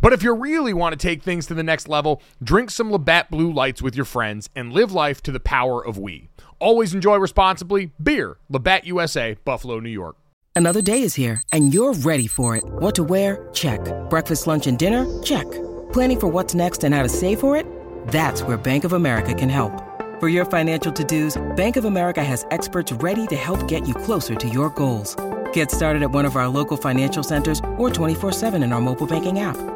[0.00, 3.30] But if you really want to take things to the next level, drink some Labatt
[3.30, 6.28] Blue Lights with your friends and live life to the power of we.
[6.58, 7.92] Always enjoy responsibly.
[8.02, 10.16] Beer, Labatt USA, Buffalo, New York.
[10.54, 12.64] Another day is here, and you're ready for it.
[12.64, 13.46] What to wear?
[13.52, 13.80] Check.
[14.08, 15.04] Breakfast, lunch, and dinner?
[15.22, 15.44] Check.
[15.92, 17.66] Planning for what's next and how to save for it?
[18.08, 19.82] That's where Bank of America can help.
[20.18, 23.92] For your financial to dos, Bank of America has experts ready to help get you
[23.92, 25.14] closer to your goals.
[25.52, 29.40] Get started at one of our local financial centers or 24-7 in our mobile banking
[29.40, 29.75] app.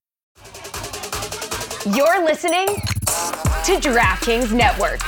[1.95, 5.01] You're listening to DraftKings Network.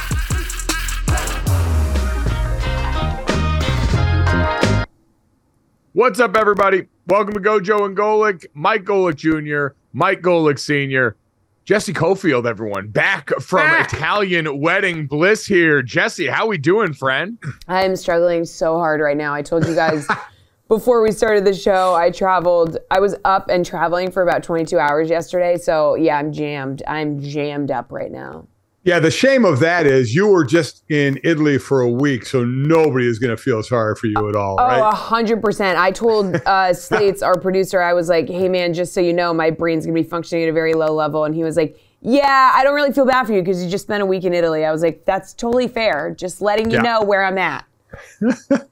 [5.93, 6.87] What's up, everybody?
[7.05, 11.15] Welcome to Gojo and Golic, Mike Golic Jr., Mike Golic Sr.,
[11.65, 13.93] Jesse Cofield, everyone, back from Back.
[13.93, 15.81] Italian wedding bliss here.
[15.81, 17.37] Jesse, how we doing, friend?
[17.67, 19.33] I am struggling so hard right now.
[19.33, 20.07] I told you guys
[20.67, 24.79] before we started the show, I traveled, I was up and traveling for about 22
[24.79, 25.57] hours yesterday.
[25.57, 26.81] So, yeah, I'm jammed.
[26.87, 28.47] I'm jammed up right now.
[28.85, 32.43] Yeah, the shame of that is you were just in Italy for a week, so
[32.43, 34.79] nobody is going to feel sorry for you at all, Oh, right?
[34.79, 35.75] a 100%.
[35.77, 39.33] I told uh, Slates, our producer, I was like, hey, man, just so you know,
[39.33, 41.23] my brain's going to be functioning at a very low level.
[41.23, 43.85] And he was like, yeah, I don't really feel bad for you because you just
[43.85, 44.65] spent a week in Italy.
[44.65, 46.13] I was like, that's totally fair.
[46.13, 46.81] Just letting you Yeah.
[46.83, 47.63] know where I'm at.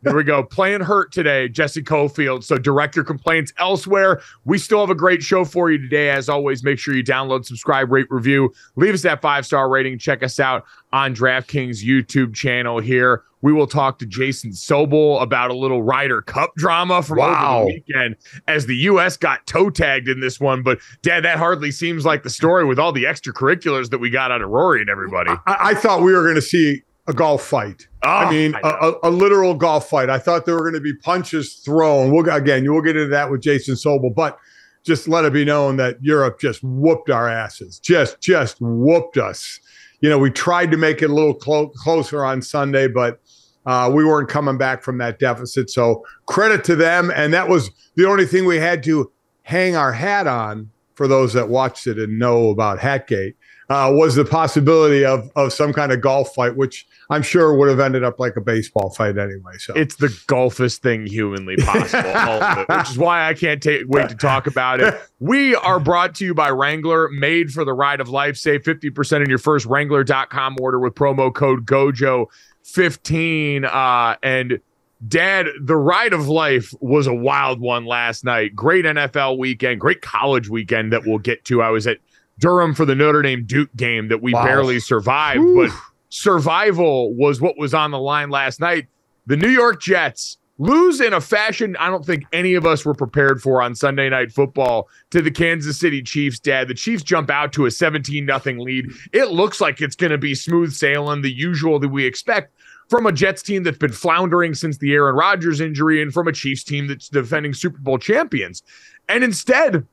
[0.01, 0.43] There we go.
[0.43, 2.43] Playing hurt today, Jesse Cofield.
[2.43, 4.21] So direct your complaints elsewhere.
[4.45, 6.09] We still have a great show for you today.
[6.09, 8.53] As always, make sure you download, subscribe, rate, review.
[8.75, 9.99] Leave us that five star rating.
[9.99, 13.23] Check us out on DraftKings YouTube channel here.
[13.43, 17.61] We will talk to Jason Sobel about a little Ryder Cup drama from Wow.
[17.61, 18.15] over the weekend
[18.47, 19.17] as the U.S.
[19.17, 20.61] got toe tagged in this one.
[20.61, 24.31] But, Dad, that hardly seems like the story with all the extracurriculars that we got
[24.31, 25.31] out of Rory and everybody.
[25.47, 27.87] I, I thought we were going to see a golf fight.
[28.03, 30.09] I Oh, mean, I a, a, a literal golf fight.
[30.09, 32.11] I thought there were going to be punches thrown.
[32.11, 34.37] We'll again, we'll get into that with Jason Sobel, but
[34.83, 37.79] just let it be known that Europe just whooped our asses.
[37.79, 39.59] Just, just whooped us.
[39.99, 43.19] You know, we tried to make it a little clo- closer on Sunday, but
[43.67, 45.69] uh, we weren't coming back from that deficit.
[45.69, 49.11] So credit to them, and that was the only thing we had to
[49.43, 53.35] hang our hat on for those that watched it and know about Hatgate.
[53.71, 57.69] Uh, was the possibility of of some kind of golf fight, which I'm sure would
[57.69, 59.53] have ended up like a baseball fight anyway.
[59.59, 63.63] So It's the golfest thing humanly possible, all of it, which is why I can't
[63.63, 64.99] ta- wait to talk about it.
[65.19, 68.35] We are brought to you by Wrangler, made for the ride of life.
[68.37, 73.63] Save 50% on your first Wrangler.com order with promo code GOJO15.
[73.65, 74.59] Uh, and
[75.07, 78.55] Dad, the ride of life was a wild one last night.
[78.55, 81.61] Great NFL weekend, great college weekend that we'll get to.
[81.61, 81.99] I was at
[82.41, 84.43] Durham for the Notre Dame Duke game that we Wow.
[84.43, 85.67] barely survived, Whew.
[85.67, 85.75] but
[86.09, 88.87] survival was what was on the line last night.
[89.27, 92.93] The New York Jets lose in a fashion I don't think any of us were
[92.93, 96.67] prepared for on Sunday night football to the Kansas City Chiefs, Dad.
[96.67, 98.85] The Chiefs jump out to a 17 nothing lead.
[99.13, 102.53] It looks like it's going to be smooth sailing, the usual that we expect
[102.89, 106.31] from a Jets team that's been floundering since the Aaron Rodgers injury and from a
[106.33, 108.61] Chiefs team that's defending Super Bowl champions.
[109.09, 109.87] And instead,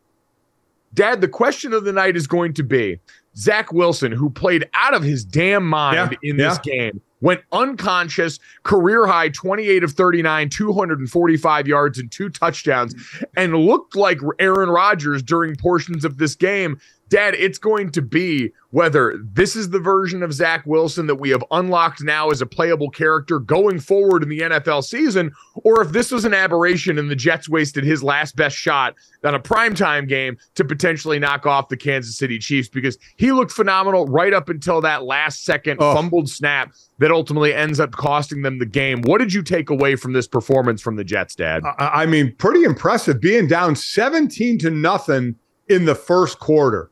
[0.94, 2.98] Dad, the question of the night is going to be
[3.36, 8.38] Zach Wilson, who played out of his damn mind Yeah, in this game, went unconscious,
[8.62, 12.94] career high 28 of 39, 245 yards and two touchdowns,
[13.36, 16.80] and looked like Aaron Rodgers during portions of this game.
[17.08, 21.30] Dad, it's going to be whether this is the version of Zach Wilson that we
[21.30, 25.92] have unlocked now as a playable character going forward in the NFL season, or if
[25.92, 28.94] this was an aberration and the Jets wasted his last best shot
[29.24, 33.52] on a primetime game to potentially knock off the Kansas City Chiefs because he looked
[33.52, 35.94] phenomenal right up until that last second Oh.
[35.94, 39.00] fumbled snap that ultimately ends up costing them the game.
[39.02, 41.62] What did you take away from this performance from the Jets, Dad?
[41.78, 45.36] I I mean, pretty impressive being down 17 to nothing
[45.68, 46.90] in the first quarter.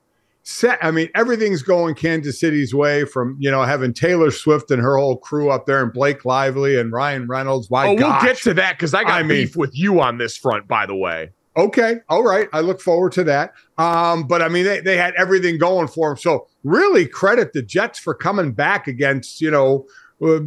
[0.48, 4.80] Set, I mean, everything's going Kansas City's way from, you know, having Taylor Swift and
[4.80, 7.68] her whole crew up there and Blake Lively and Ryan Reynolds.
[7.68, 10.18] Why, oh, we'll get to that because I got I mean- beef with you on
[10.18, 11.32] this front, by the way.
[11.56, 11.96] Okay.
[12.08, 12.48] All right.
[12.52, 13.54] I look forward to that.
[13.76, 16.16] Um, but I mean, they, they had everything going for them.
[16.16, 19.86] So really credit the Jets for coming back against, you know,
[20.22, 20.40] uh,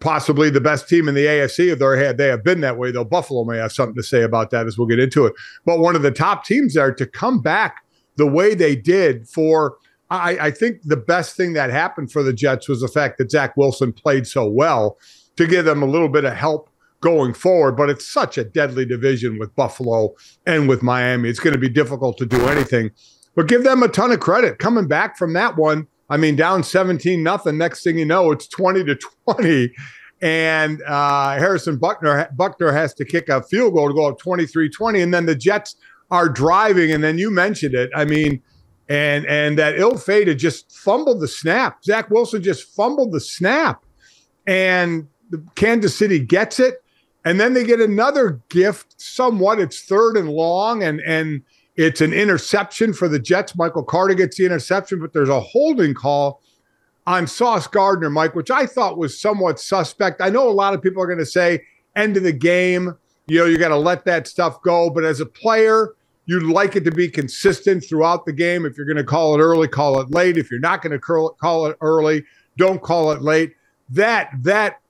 [0.00, 2.90] possibly the best team in the AFC if they had they have been that way.
[2.90, 5.32] Though Buffalo may have something to say about that as we'll get into it.
[5.64, 7.84] But one of the top teams there to come back
[8.16, 9.76] the way they did for
[10.12, 13.30] I, I think the best thing that happened for the Jets was the fact that
[13.30, 14.98] Zach Wilson played so well
[15.36, 16.68] to give them a little bit of help
[17.00, 17.76] going forward.
[17.76, 20.14] But it's such a deadly division with Buffalo
[20.46, 21.30] and with Miami.
[21.30, 22.90] It's going to be difficult to do anything.
[23.34, 25.86] But give them a ton of credit coming back from that one.
[26.10, 27.56] I mean, down 17 nothing.
[27.56, 28.98] Next thing you know, it's 20 to
[29.30, 29.72] 20.
[30.20, 35.02] And uh, Harrison Buckner Buckner has to kick a field goal to go up 23-20.
[35.02, 35.74] And then the Jets
[36.12, 36.92] are driving.
[36.92, 37.90] And then you mentioned it.
[37.96, 38.40] I mean,
[38.88, 41.82] and and that ill fated just fumbled the snap.
[41.82, 43.84] Zach Wilson just fumbled the snap.
[44.46, 46.84] And the Kansas City gets it.
[47.24, 49.60] And then they get another gift, somewhat.
[49.60, 51.42] It's third and long, and and
[51.76, 53.56] it's an interception for the Jets.
[53.56, 56.42] Michael Carter gets the interception, but there's a holding call
[57.06, 60.20] on Sauce Gardner, Mike, which I thought was somewhat suspect.
[60.20, 61.64] I know a lot of people are going to say
[61.96, 64.90] end of the game, you know, you got to let that stuff go.
[64.90, 65.94] But as a player,
[66.26, 68.64] you'd like it to be consistent throughout the game.
[68.64, 70.36] If you're going to call it early, call it late.
[70.36, 72.24] If you're not going to call it early,
[72.56, 73.54] don't call it late.
[73.90, 74.80] That that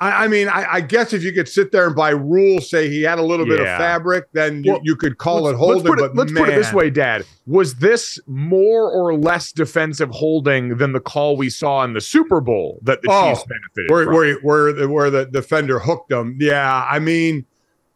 [0.00, 2.88] I, I mean, I, I guess if you could sit there and by rule say
[2.88, 5.82] he had a little bit of fabric, then you, Well, you could call it holding.
[5.84, 7.24] Let's, put it, but let's put it this way, Dad.
[7.46, 12.40] Was this more or less defensive holding than the call we saw in the Super
[12.40, 14.14] Bowl that the Oh, Chiefs benefited where from?
[14.14, 16.36] where where the, where the defender hooked him.
[16.38, 17.44] Yeah, I mean,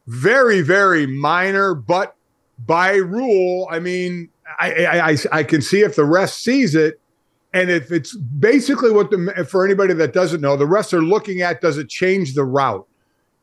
[0.06, 2.16] very very minor, but
[2.66, 4.28] by rule, I mean,
[4.58, 7.00] I I, I, can see if the rest sees it,
[7.52, 11.42] and if it's basically what the for anybody that doesn't know, the refs are looking
[11.42, 12.86] at does it change the route.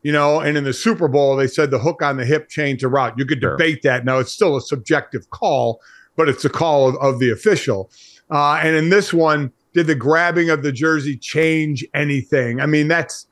[0.01, 2.83] You know, and in the Super Bowl, they said the hook on the hip changed
[2.83, 3.16] the route.
[3.18, 4.06] You could debate that.
[4.06, 5.81] Now, it's still a subjective call,
[6.16, 7.92] but it's a call of, of the official.
[8.31, 12.61] Uh, and in this one, did the grabbing of the jersey change anything?
[12.61, 13.28] I mean, that's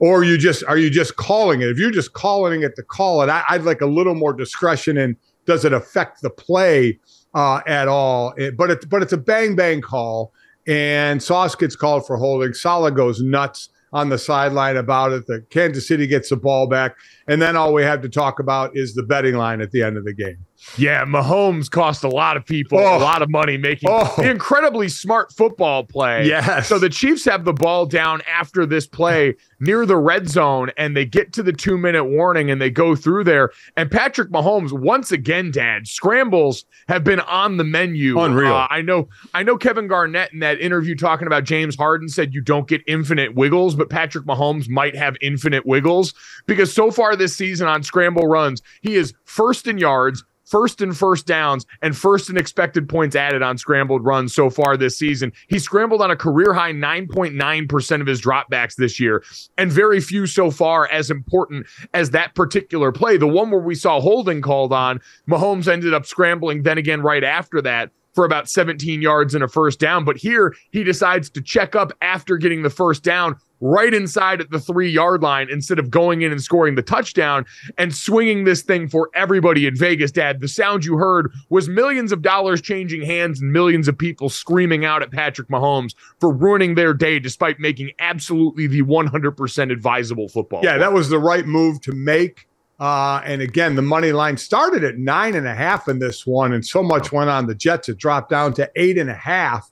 [0.00, 1.68] or you just are you just calling it?
[1.68, 4.96] If you're just calling it to call it, I, I'd like a little more discretion
[4.96, 5.16] in
[5.48, 7.00] does it affect the play
[7.34, 8.34] uh, at all?
[8.36, 10.32] It- but it's but it's a bang bang call,
[10.68, 12.52] and Sauce gets called for holding.
[12.54, 15.26] Saleh goes nuts on the sideline about it.
[15.26, 16.94] The Kansas City gets the ball back,
[17.26, 19.96] and then all we have to talk about is the betting line at the end
[19.96, 20.44] of the game.
[20.76, 22.96] Yeah, Mahomes cost a lot of people Oh.
[22.96, 24.14] a lot of money making Oh.
[24.22, 26.26] incredibly smart football play.
[26.26, 26.66] Yes.
[26.68, 30.96] So the Chiefs have the ball down after this play near the red zone, and
[30.96, 33.50] they get to the two minute warning and they go through there.
[33.76, 38.18] And Patrick Mahomes, once again, Dad, scrambles have been on the menu.
[38.18, 38.54] Unreal.
[38.54, 39.08] Uh, I know.
[39.34, 39.56] I know.
[39.56, 43.74] Kevin Garnett in that interview talking about James Harden said you don't get infinite wiggles,
[43.76, 46.14] but Patrick Mahomes might have infinite wiggles
[46.46, 50.92] because so far this season on scramble runs, he is first in yards first in
[50.92, 55.32] first downs and first in expected points added on scrambled runs so far this season.
[55.48, 59.22] He scrambled on a career high 9.9% of his dropbacks this year,
[59.56, 63.16] and very few so far as important as that particular play.
[63.16, 67.24] The one where we saw holding called on, Mahomes ended up scrambling then again right
[67.24, 70.04] after that for about 17 yards and a first down.
[70.04, 74.50] But here he decides to check up after getting the first down right inside at
[74.50, 77.44] the three yard line instead of going in and scoring the touchdown
[77.76, 80.40] and swinging this thing for everybody in Vegas, Dad.
[80.40, 84.84] The sound you heard was millions of dollars changing hands and millions of people screaming
[84.84, 90.60] out at Patrick Mahomes for ruining their day despite making absolutely the 100% advisable football.
[90.62, 92.48] Yeah, that was the right move to make.
[92.80, 96.52] Uh, and again, the money line started at nine and a half in this one,
[96.52, 97.88] and so much went on the Jets.
[97.88, 99.68] It dropped down to eight and a half.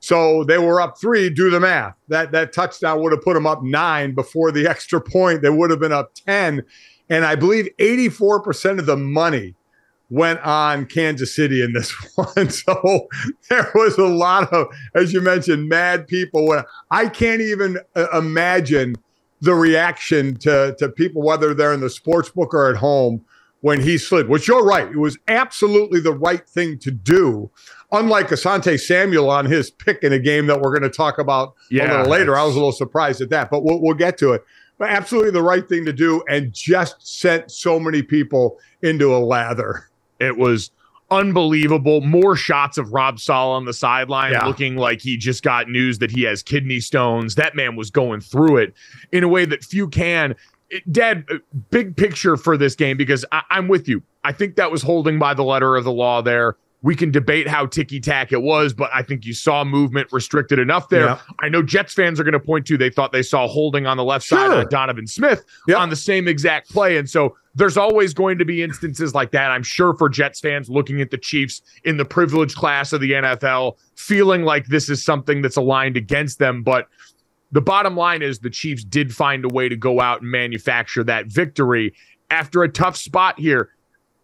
[0.00, 1.30] So they were up three.
[1.30, 1.94] Do the math.
[2.08, 5.42] That that touchdown would have put them up nine before the extra point.
[5.42, 6.62] They would have been up ten,
[7.08, 9.54] and I believe eighty four percent of the money
[10.10, 12.50] went on Kansas City in this one.
[12.50, 13.08] So
[13.50, 16.62] there was a lot of, as you mentioned, mad people.
[16.90, 18.94] I can't even uh, imagine
[19.40, 23.24] the reaction to to people, whether they're in the sports book or at home,
[23.60, 24.28] when he slid.
[24.28, 27.50] Which you're right, it was absolutely the right thing to do
[27.92, 31.54] unlike Asante Samuel on his pick in a game that we're going to talk about
[31.70, 32.36] yeah, a little later.
[32.36, 34.44] I was a little surprised at that, but we'll, we'll get to it.
[34.78, 39.18] But absolutely the right thing to do, and just sent so many people into a
[39.18, 39.88] lather.
[40.20, 40.70] It was
[41.10, 42.00] unbelievable.
[42.00, 44.46] More shots of Rob Saleh on the sideline yeah.
[44.46, 47.34] looking like he just got news that he has kidney stones.
[47.34, 48.74] That man was going through it
[49.10, 50.36] in a way that few can.
[50.90, 51.38] Dad, uh,
[51.70, 54.02] big picture for this game because I- I'm with you.
[54.22, 56.56] I think that was holding by the letter of the law there.
[56.80, 60.60] We can debate how ticky tack it was, but I think you saw movement restricted
[60.60, 61.06] enough there.
[61.06, 61.20] Yeah.
[61.40, 63.96] I know Jets fans are going to point to they thought they saw holding on
[63.96, 64.38] the left sure.
[64.38, 65.76] side of Donovan Smith yeah.
[65.76, 66.96] on the same exact play.
[66.96, 69.50] And so there's always going to be instances like that.
[69.50, 73.10] I'm sure for Jets fans looking at the Chiefs in the privileged class of the
[73.10, 76.62] NFL, feeling like this is something that's aligned against them.
[76.62, 76.86] But
[77.50, 81.02] the bottom line is the Chiefs did find a way to go out and manufacture
[81.04, 81.94] that victory
[82.30, 83.70] after a tough spot here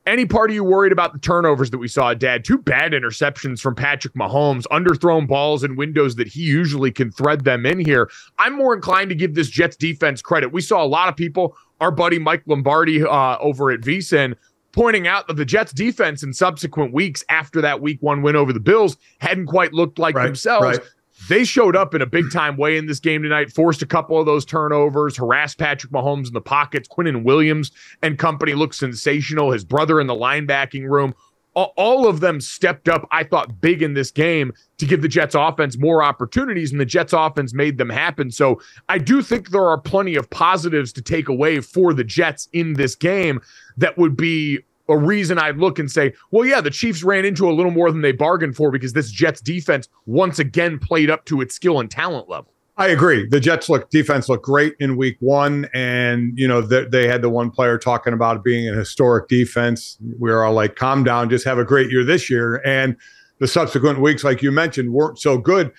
[0.06, 2.44] any part of you worried about the turnovers that we saw, Dad?
[2.44, 7.44] Two bad interceptions from Patrick Mahomes, underthrown balls and windows that he usually can thread
[7.44, 8.10] them in here.
[8.38, 10.52] I'm more inclined to give this Jets defense credit.
[10.52, 14.34] We saw a lot of people, our buddy Mike Lombardi uh, over at VSIN,
[14.72, 18.52] pointing out that the Jets defense in subsequent weeks after that week one win over
[18.52, 20.78] the Bills hadn't quite looked like right, themselves.
[20.78, 20.86] Right.
[21.28, 24.18] They showed up in a big time way in this game tonight, forced a couple
[24.18, 26.88] of those turnovers, harassed Patrick Mahomes in the pockets.
[26.88, 27.70] Quinnen Williams
[28.02, 29.50] and company looked sensational.
[29.50, 31.14] His brother in the linebacking room.
[31.54, 35.36] All of them stepped up, I thought, big in this game to give the Jets
[35.36, 38.32] offense more opportunities, and the Jets offense made them happen.
[38.32, 42.48] So I do think there are plenty of positives to take away for the Jets
[42.52, 43.40] in this game
[43.76, 47.48] that would be a reason I'd look and say, well, yeah, the Chiefs ran into
[47.48, 51.24] a little more than they bargained for because this Jets defense once again played up
[51.26, 52.50] to its skill and talent level.
[52.76, 53.28] I agree.
[53.28, 57.22] The Jets look defense looked great in week one, and you know they, they had
[57.22, 59.96] the one player talking about being an historic defense.
[60.18, 62.96] We were all like, "Calm down, just have a great year this year." And
[63.38, 65.72] the subsequent weeks, like you mentioned, weren't so good.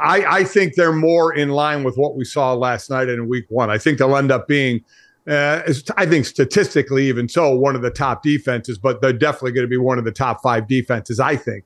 [0.00, 3.46] I, I think they're more in line with what we saw last night in week
[3.48, 3.68] one.
[3.68, 4.84] I think they'll end up being
[5.28, 5.62] uh,
[5.96, 9.70] I think statistically, even so, one of the top defenses, but they're definitely going to
[9.70, 11.64] be one of the top five defenses, I think,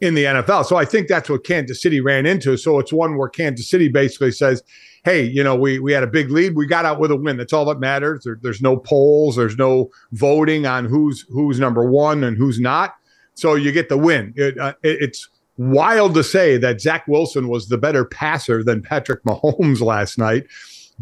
[0.00, 0.64] in the NFL.
[0.64, 2.56] So I think that's what Kansas City ran into.
[2.56, 4.62] So it's one where Kansas City basically says,
[5.04, 6.56] hey, you know, we we had a big lead.
[6.56, 7.36] We got out with a win.
[7.36, 8.24] That's all that matters.
[8.24, 9.36] There, there's no polls.
[9.36, 12.94] There's no voting on who's who's number one and who's not.
[13.34, 14.32] So you get the win.
[14.36, 15.28] It, uh, it, it's
[15.58, 20.46] wild to say that Zach Wilson was the better passer than Patrick Mahomes last night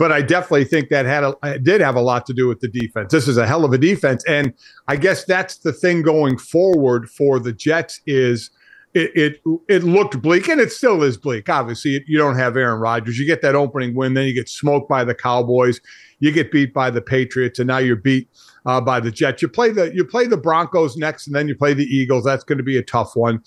[0.00, 2.68] but I definitely think that had a did have a lot to do with the
[2.68, 3.12] defense.
[3.12, 4.54] This is a hell of a defense, and
[4.88, 8.48] I guess that's the thing going forward for the Jets is
[8.94, 11.50] it it, it looked bleak, and it still is bleak.
[11.50, 13.18] Obviously, you don't have Aaron Rodgers.
[13.18, 15.82] You get that opening win, then you get smoked by the Cowboys.
[16.18, 18.26] You get beat by the Patriots, and now you're beat
[18.64, 19.42] uh, by the Jets.
[19.42, 22.24] You play the you play the Broncos next, and then you play the Eagles.
[22.24, 23.42] That's going to be a tough one.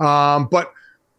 [0.00, 0.70] Um, but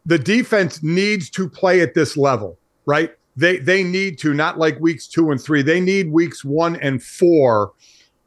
[0.06, 3.16] the defense needs to play at this level, right?
[3.36, 5.62] They they need to not like weeks two and three.
[5.62, 7.74] They need weeks one and four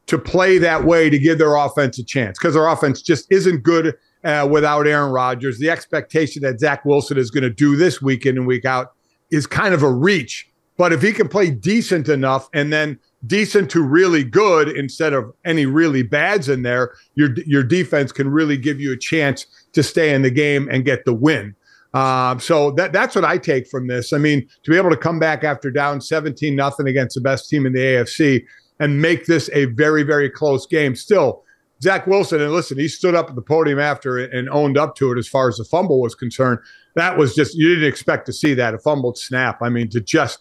[0.07, 3.63] to play that way to give their offense a chance because their offense just isn't
[3.63, 5.59] good uh, without Aaron Rodgers.
[5.59, 8.95] The expectation that Zach Wilson is going to do this week in and week out
[9.31, 10.51] is kind of a reach.
[10.77, 15.33] But if he can play decent enough and then decent to really good instead of
[15.45, 19.83] any really bads in there, your your defense can really give you a chance to
[19.83, 21.55] stay in the game and get the win.
[21.99, 24.13] Um, so that that's what I take from this.
[24.13, 27.49] I mean, to be able to come back after down 17 nothing against the best
[27.49, 28.45] team in the AFC
[28.79, 30.95] and make this a very, very close game.
[30.95, 31.43] Still,
[31.83, 35.11] Zach Wilson, and listen, he stood up at the podium after and owned up to
[35.11, 36.61] it as far as the fumble was concerned.
[36.95, 39.59] That was just, you didn't expect to see that, a fumbled snap.
[39.61, 40.39] I mean, to just,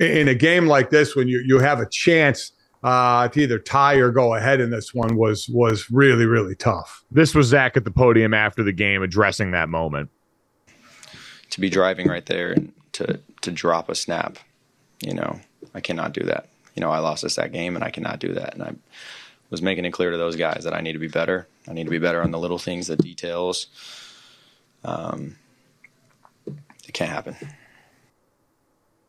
[0.00, 3.96] in a game like this, when you, you have a chance uh, to either tie
[3.96, 7.02] or go ahead in this one was was really, really tough.
[7.10, 10.10] This was Zach at the podium after the game addressing that moment
[11.54, 14.38] to be driving right there and to to drop a snap
[15.00, 15.38] you know,
[15.74, 16.48] I cannot do that.
[16.74, 18.54] You know, I lost us that game, and I cannot do that.
[18.54, 18.72] And I
[19.50, 21.46] was making it clear to those guys that I need to be better.
[21.68, 23.66] I need to be better on the little things, the details.
[24.82, 25.36] Um,
[26.46, 27.36] it can't happen.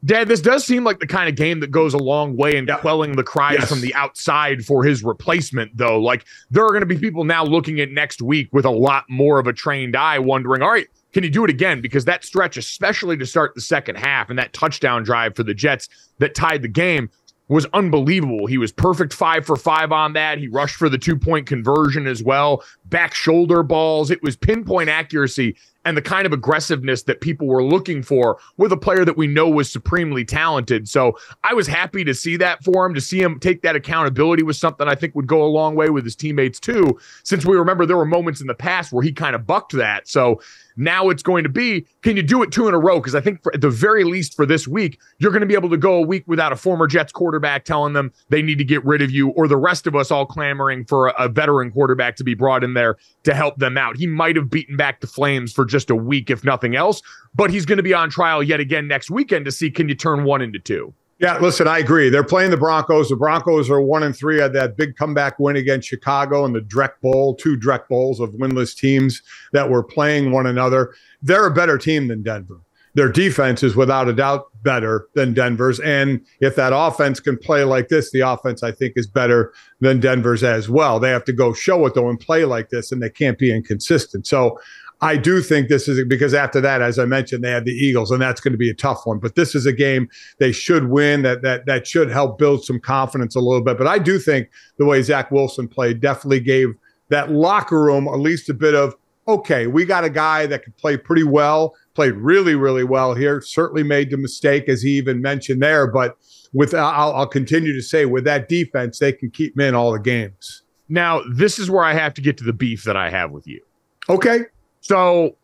[0.03, 2.67] Dad, this does seem like the kind of game that goes a long way in
[2.67, 2.77] Yeah.
[2.77, 3.69] quelling the cries Yes.
[3.69, 5.99] from the outside for his replacement, though.
[5.99, 9.05] Like, there are going to be people now looking at next week with a lot
[9.09, 11.79] more of a trained eye, wondering, all right, can he do it again?
[11.79, 15.53] Because that stretch, especially to start the second half and that touchdown drive for the
[15.53, 15.87] Jets
[16.19, 17.09] that tied the game,
[17.47, 18.47] was unbelievable.
[18.47, 20.39] He was perfect five for five on that.
[20.39, 24.11] He rushed for the two point conversion as well, back shoulder balls.
[24.11, 25.55] It was pinpoint accuracy
[25.85, 29.27] and the kind of aggressiveness that people were looking for with a player that we
[29.27, 30.89] know was supremely talented.
[30.89, 34.43] So I was happy to see that for him, to see him take that accountability
[34.43, 37.55] was something I think would go a long way with his teammates too, since we
[37.55, 40.07] remember there were moments in the past where he kind of bucked that.
[40.07, 40.41] So
[40.77, 42.99] now it's going to be can you do it two in a row?
[42.99, 45.53] Because I think for, at the very least for this week, you're going to be
[45.53, 48.63] able to go a week without a former Jets quarterback telling them they need to
[48.63, 51.71] get rid of you, or the rest of us all clamoring for a, a veteran
[51.71, 53.97] quarterback to be brought in there to help them out.
[53.97, 57.01] He might have beaten back the Flames for just a week, if nothing else,
[57.33, 59.95] but he's going to be on trial yet again next weekend to see can you
[59.95, 60.93] turn one into two.
[61.19, 62.09] Yeah, listen, I agree.
[62.09, 63.09] They're playing the Broncos.
[63.09, 66.61] The Broncos are one and three at that big comeback win against Chicago and the
[66.61, 70.93] Drek Bowl, two Drek Bowls of winless teams that were playing one another.
[71.21, 72.61] They're a better team than Denver.
[72.95, 75.81] Their defense is without a doubt better than Denver's.
[75.81, 79.99] And if that offense can play like this, the offense I think is better than
[79.99, 80.99] Denver's as well.
[80.99, 83.53] They have to go show it though and play like this, and they can't be
[83.53, 84.25] inconsistent.
[84.25, 84.57] So
[85.01, 88.11] I do think this is because after that, as I mentioned, they had the Eagles,
[88.11, 89.19] and that's going to be a tough one.
[89.19, 90.07] But this is a game
[90.39, 91.21] they should win.
[91.23, 93.77] That that that should help build some confidence a little bit.
[93.77, 96.69] But I do think the way Zach Wilson played definitely gave
[97.09, 98.95] that locker room at least a bit of
[99.27, 103.41] okay, we got a guy that could play pretty well, played really really well here.
[103.41, 106.17] Certainly made the mistake as he even mentioned there, but
[106.53, 109.91] with I'll, I'll continue to say with that defense, they can keep him in all
[109.91, 110.63] the games.
[110.87, 113.47] Now, this is where I have to get to the beef that I have with
[113.47, 113.61] you.
[114.07, 114.41] Okay,
[114.85, 115.35] So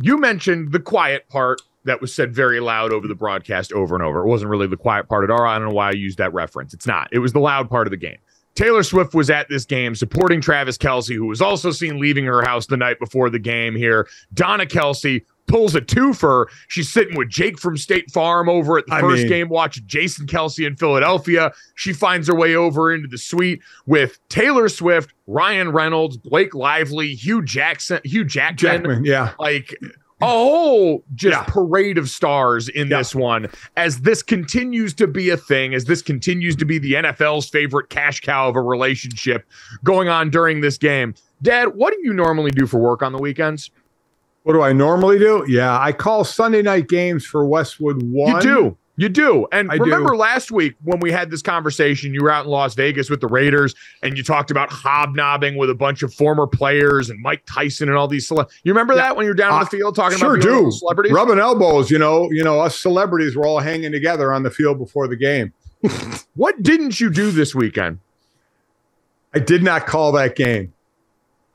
[0.00, 4.02] you mentioned the quiet part that was said very loud over the broadcast over and
[4.02, 4.20] over.
[4.20, 5.42] It wasn't really the quiet part at all.
[5.42, 6.72] I don't know why I used that reference.
[6.72, 7.06] It's not.
[7.12, 8.16] It was the loud part of the game.
[8.54, 12.40] Taylor Swift was at this game supporting Travis Kelce, who was also seen leaving her
[12.40, 14.08] house the night before the game here.
[14.32, 16.46] Donna Kelce pulls a twofer.
[16.68, 19.84] She's sitting with Jake from State Farm over at the I first mean- game, watching
[19.86, 21.52] Jason Kelce in Philadelphia.
[21.74, 27.14] She finds her way over into the suite with Taylor Swift, Ryan Reynolds, Blake Lively,
[27.14, 29.32] Hugh Jackson, Hugh Jackman Jackman, yeah.
[29.40, 29.74] like
[30.20, 31.44] a whole just Yeah.
[31.44, 32.98] parade of stars in Yeah.
[32.98, 36.96] this one as this continues to be a thing as this continues to be the
[36.96, 39.44] NFL's favorite cash cow of a relationship
[39.84, 41.14] going on during this game.
[41.40, 43.70] Dad, what do you normally do for work on the weekends?
[44.48, 45.44] What do I normally do?
[45.46, 48.36] Yeah, I call Sunday night games for Westwood One.
[48.36, 48.76] You do.
[48.96, 49.46] You do.
[49.52, 49.84] And I do.
[49.84, 53.20] remember last week when we had this conversation, you were out in Las Vegas with
[53.20, 57.42] the Raiders and you talked about hobnobbing with a bunch of former players and Mike
[57.44, 59.94] Tyson and all these cele- You remember that when you were down Uh, the field
[59.94, 60.70] talking Sure about do.
[60.70, 61.12] celebrities?
[61.12, 64.78] Rubbing elbows, you know, you know, us celebrities were all hanging together on the field
[64.78, 65.52] before the game.
[66.36, 67.98] What didn't you do this weekend?
[69.34, 70.72] I did not call that game.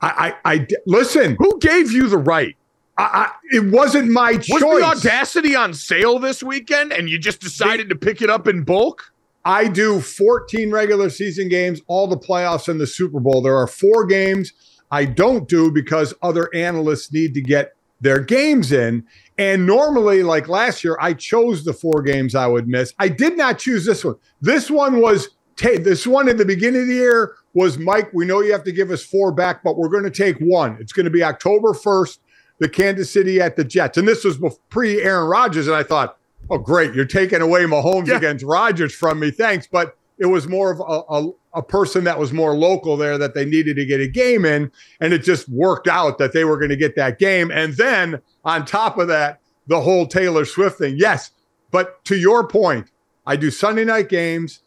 [0.00, 1.34] I, I, I listen.
[1.40, 2.54] Who gave you the right?
[2.96, 4.62] I, I, it wasn't my Was choice.
[4.62, 8.46] Was the audacity on sale this weekend and you just decided to pick it up
[8.46, 9.12] in bulk?
[9.44, 13.42] I do 14 regular season games, all the playoffs and the Super Bowl.
[13.42, 14.52] There are four games
[14.90, 19.04] I don't do because other analysts need to get their games in.
[19.36, 22.94] And normally, like last year, I chose the four games I would miss.
[22.98, 24.16] I did not choose this one.
[24.40, 28.12] This one was ta- this one at the beginning of the year was Mike.
[28.12, 30.76] We know you have to give us four back, but we're going to take one.
[30.80, 32.18] It's going to be October 1st,
[32.58, 33.98] the Kansas City at the Jets.
[33.98, 34.38] And this was
[34.70, 35.66] pre Aaron Rodgers.
[35.66, 36.16] And I thought,
[36.50, 38.16] oh, great, you're taking away Mahomes Yeah.
[38.16, 39.30] against Rodgers from me.
[39.30, 39.66] Thanks.
[39.66, 43.34] But it was more of a, a, a person that was more local there that
[43.34, 44.70] they needed to get a game in.
[45.00, 47.50] And it just worked out that they were going to get that game.
[47.50, 50.94] And then on top of that, the whole Taylor Swift thing.
[50.98, 51.30] Yes.
[51.70, 52.90] But to your point,
[53.26, 54.60] I do Sunday night games.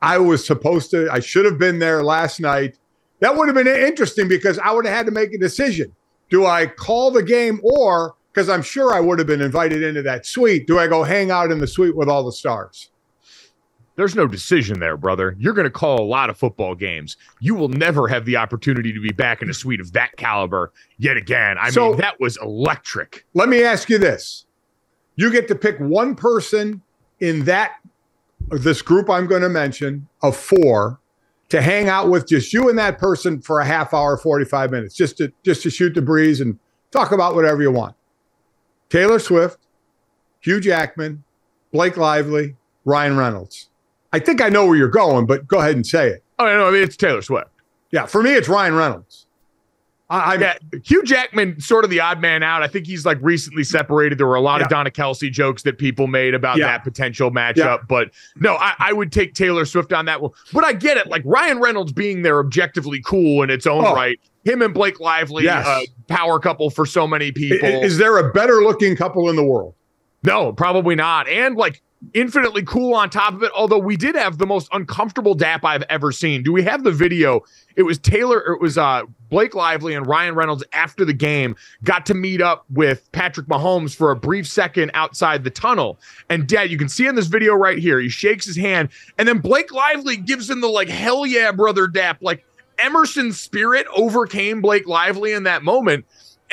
[0.00, 2.78] I was supposed to, I should have been there last night.
[3.20, 5.92] That would have been interesting because I would have had to make a decision.
[6.30, 10.02] Do I call the game or, because I'm sure I would have been invited into
[10.02, 12.90] that suite, do I go hang out in the suite with all the stars?
[13.96, 15.36] There's no decision there, brother.
[15.38, 17.16] You're going to call a lot of football games.
[17.38, 20.72] You will never have the opportunity to be back in a suite of that caliber
[20.98, 21.56] yet again.
[21.60, 23.24] I So- mean, that was electric.
[23.34, 24.46] Let me ask you this.
[25.14, 26.82] You get to pick one person
[27.20, 27.76] in that
[28.50, 30.98] this group I'm going to mention of four
[31.54, 34.92] to hang out with just you and that person for a half hour, 45 minutes,
[34.92, 36.58] just to just to shoot the breeze and
[36.90, 37.94] talk about whatever you want.
[38.88, 39.58] Taylor Swift,
[40.40, 41.22] Hugh Jackman,
[41.72, 43.68] Blake Lively, Ryan Reynolds.
[44.12, 46.24] I think I know where you're going, but go ahead and say it.
[46.40, 47.50] Oh no, I mean it's Taylor Swift.
[47.92, 49.23] Yeah, for me, it's Ryan Reynolds.
[50.16, 52.62] I, yeah, Hugh Jackman, sort of the odd man out.
[52.62, 54.18] I think he's like recently separated.
[54.18, 54.64] There were a lot Yeah.
[54.64, 56.66] of Donna Kelce jokes that people made about Yeah.
[56.66, 57.86] that potential matchup.
[57.88, 60.32] But no, I, I would take Taylor Swift on that one.
[60.52, 61.06] But I get it.
[61.06, 63.94] Like Ryan Reynolds being there objectively cool in its own Oh.
[63.94, 64.18] right.
[64.44, 65.66] Him and Blake Lively, Yes.
[65.66, 67.66] uh, power couple for so many people.
[67.68, 69.74] Is there a better looking couple in the world?
[70.22, 71.28] No, probably not.
[71.28, 73.50] And like infinitely cool on top of it.
[73.54, 76.42] Although we did have the most uncomfortable dap I've ever seen.
[76.42, 77.40] Do we have the video?
[77.76, 82.06] It was Taylor, it was uh Blake Lively and Ryan Reynolds after the game got
[82.06, 85.98] to meet up with Patrick Mahomes for a brief second outside the tunnel.
[86.30, 89.26] And dad, you can see in this video right here, he shakes his hand, and
[89.26, 92.18] then Blake Lively gives him the like hell yeah, brother dap.
[92.20, 92.44] Like
[92.78, 96.04] Emerson's spirit overcame Blake Lively in that moment.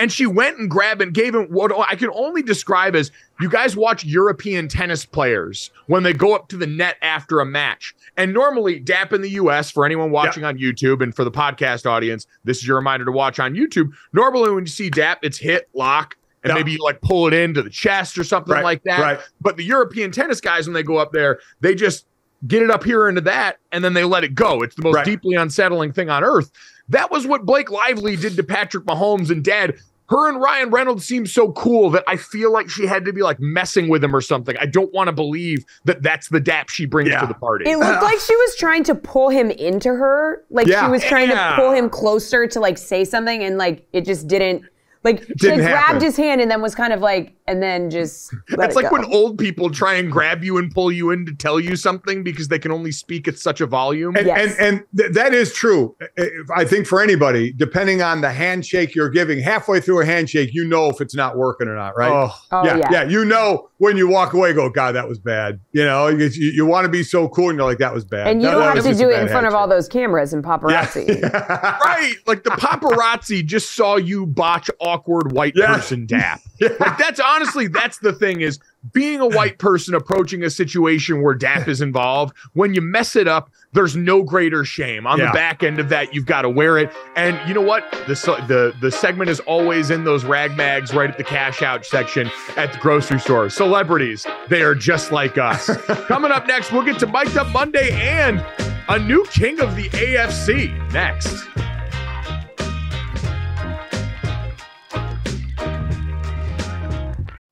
[0.01, 3.47] And she went and grabbed and gave him what I can only describe as you
[3.49, 7.93] guys watch European tennis players when they go up to the net after a match.
[8.17, 11.85] And normally, DAP in the US, for anyone watching on YouTube and for the podcast
[11.85, 13.91] audience, this is your reminder to watch on YouTube.
[14.11, 17.61] Normally, when you see DAP, it's hit, lock, and maybe you like pull it into
[17.61, 18.99] the chest or something Right, like that.
[18.99, 19.19] right.
[19.39, 22.07] But the European tennis guys, when they go up there, they just
[22.47, 24.63] get it up here into that and then they let it go.
[24.63, 25.05] It's the most Right.
[25.05, 26.49] deeply unsettling thing on earth.
[26.89, 29.75] That was what Blake Lively did to Patrick Mahomes and dad.
[30.11, 33.21] Her and Ryan Reynolds seem so cool that I feel like she had to be
[33.21, 34.57] like messing with him or something.
[34.59, 37.21] I don't want to believe that that's the dap she brings Yeah.
[37.21, 37.69] to the party.
[37.69, 40.43] It looked like she was trying to pull him into her.
[40.49, 40.85] Like Yeah.
[40.85, 41.51] she was trying Yeah.
[41.51, 44.63] to pull him closer to like say something and like it just didn't
[45.03, 47.89] like she Didn't like, grabbed his hand and then was kind of like and then
[47.89, 48.97] just That's it like go.
[48.97, 52.23] when old people try and grab you and pull you in to tell you something
[52.23, 54.15] because they can only speak at such a volume.
[54.15, 54.55] And, Yes.
[54.57, 55.95] and, and th- that is true.
[56.17, 60.51] I- I think for anybody, depending on the handshake you're giving, halfway through a handshake,
[60.53, 62.11] you know if it's not working or not, right?
[62.11, 62.87] Oh, Oh, yeah, yeah.
[62.91, 65.59] yeah, You know when you walk away, go, God, that was bad.
[65.71, 68.05] You know, you, you, you want to be so cool, and you're like, that was
[68.05, 68.27] bad.
[68.27, 70.31] and you That- don't that have to do it in front of all those cameras
[70.33, 71.21] and paparazzi.
[71.49, 72.13] right.
[72.27, 75.75] Like the paparazzi just saw you botch awkward white Yeah.
[75.75, 76.41] person dap.
[76.59, 78.59] Like that's honestly, that's the thing is
[78.93, 82.35] being a white person approaching a situation where dap is involved.
[82.53, 85.05] When you mess it up, there's no greater shame.
[85.07, 85.27] On Yeah.
[85.27, 86.91] the back end of that, you've got to wear it.
[87.15, 87.89] And you know what?
[88.07, 88.15] The
[88.47, 92.29] the the segment is always in those rag mags right at the cash out section
[92.57, 93.49] at the grocery store.
[93.49, 95.67] Celebrities, they are just like us.
[96.07, 98.43] Coming up next, we'll get to Mic'd Up Monday and
[98.89, 101.47] a new king of the AFC next.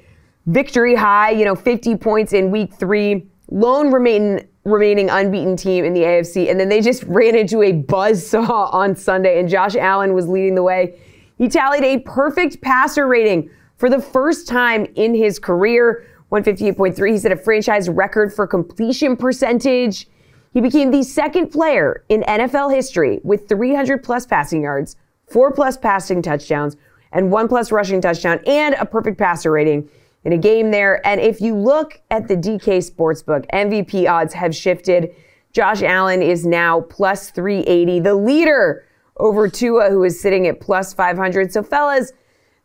[0.46, 5.94] victory high, you know, 50 points in week three, lone remaining remaining unbeaten team in
[5.94, 10.14] the AFC, and then they just ran into a buzzsaw on Sunday, and Josh Allen
[10.14, 11.00] was leading the way.
[11.38, 16.06] He tallied a perfect passer rating for the first time in his career.
[16.32, 17.12] 158.3.
[17.12, 20.08] He set a franchise record for completion percentage.
[20.54, 24.96] He became the second player in NFL history with 300 plus passing yards,
[25.28, 26.78] four plus passing touchdowns,
[27.12, 29.88] and one plus rushing touchdown, and a perfect passer rating
[30.26, 31.06] in a game there.
[31.08, 35.16] And if you look at the DK Sportsbook, MVP odds have shifted.
[35.54, 38.86] Josh Allen is now plus 380, the leader
[39.18, 41.54] over Tua, who is sitting at plus 500.
[41.54, 42.12] So, fellas,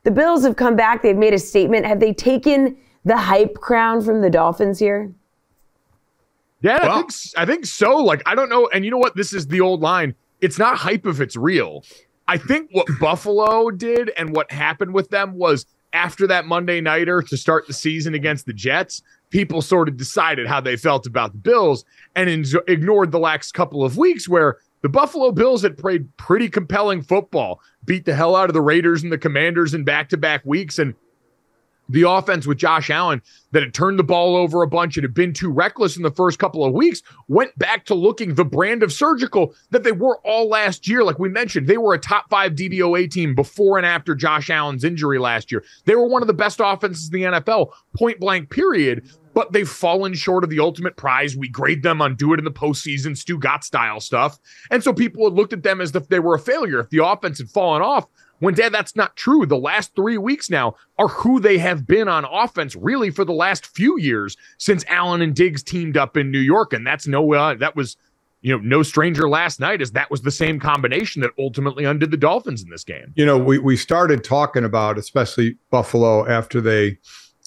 [0.02, 1.02] the Bills have come back.
[1.02, 1.86] They've made a statement.
[1.86, 5.12] Have they taken the hype crown from the Dolphins here?
[6.62, 7.96] Yeah, I think s- I think so.
[7.98, 9.16] Like I don't know, and you know what?
[9.16, 10.14] This is the old line.
[10.40, 11.84] It's not hype if it's real.
[12.28, 17.22] I think what Buffalo did and what happened with them was after that Monday nighter
[17.22, 21.32] to start the season against the Jets, people sort of decided how they felt about
[21.32, 25.76] the Bills and in- ignored the last couple of weeks where the Buffalo Bills had
[25.76, 29.84] played pretty compelling football, beat the hell out of the Raiders and the Commanders in
[29.84, 30.78] back to back weeks.
[30.78, 30.94] And
[31.90, 33.22] the offense with Josh Allen
[33.52, 36.10] that had turned the ball over a bunch and had been too reckless in the
[36.10, 40.18] first couple of weeks went back to looking the brand of surgical that they were
[40.24, 41.02] all last year.
[41.02, 44.84] Like we mentioned, they were a top five DVOA team before and after Josh Allen's
[44.84, 45.64] injury last year.
[45.84, 49.10] They were one of the best offenses in the NFL, point blank, period.
[49.32, 51.36] But they've fallen short of the ultimate prize.
[51.36, 54.40] We grade them on do it in the postseason, Stugotz style stuff.
[54.72, 56.80] And so people had looked at them as if they were a failure.
[56.80, 58.06] If the offense had fallen off,
[58.40, 59.46] when dad, that's not true.
[59.46, 63.32] The last three weeks now are who they have been on offense, really for the
[63.32, 67.32] last few years since Allen and Diggs teamed up in New York, and that's no
[67.34, 67.96] uh, that was
[68.40, 72.10] you know no stranger last night as that was the same combination that ultimately undid
[72.10, 73.12] the Dolphins in this game.
[73.14, 76.98] You know, we we started talking about especially Buffalo after they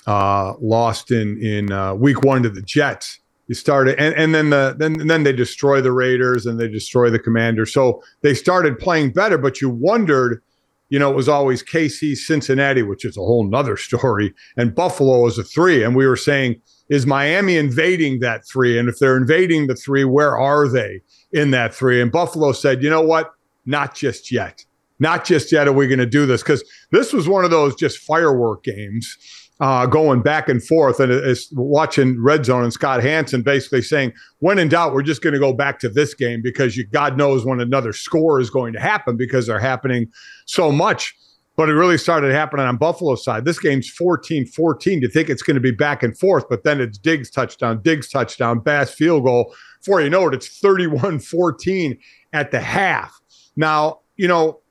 [0.05, 3.19] uh, lost in in uh, week one to the Jets.
[3.47, 7.09] You started, and, and then the then then they destroy the Raiders and they destroy
[7.09, 7.73] the Commanders.
[7.73, 10.41] So they started playing better, but you wondered
[10.89, 15.21] you know, it was always KC, Cincinnati, which is a whole nother story, and Buffalo
[15.21, 15.83] was a three.
[15.83, 18.77] And we were saying, is Miami invading that three?
[18.77, 22.01] And if they're invading the three, where are they in that three?
[22.01, 23.31] And Buffalo said, you know what?
[23.65, 24.65] Not just yet.
[24.99, 27.75] Not just yet are we going to do this because this was one of those
[27.75, 29.17] just firework games
[29.59, 34.13] uh, going back and forth and it's watching red zone and Scott Hanson basically saying,
[34.39, 37.17] when in doubt, we're just going to go back to this game because you, God
[37.17, 40.11] knows when another score is going to happen because they're happening
[40.45, 41.15] so much.
[41.55, 43.45] But it really started happening on Buffalo's side.
[43.45, 45.01] This game's 14 14.
[45.01, 48.09] You think it's going to be back and forth, but then it's Diggs touchdown, Diggs
[48.09, 49.53] touchdown, Bass field goal.
[49.79, 51.99] Before you know it, it's 31 14
[52.33, 53.21] at the half.
[53.55, 54.61] Now, you know,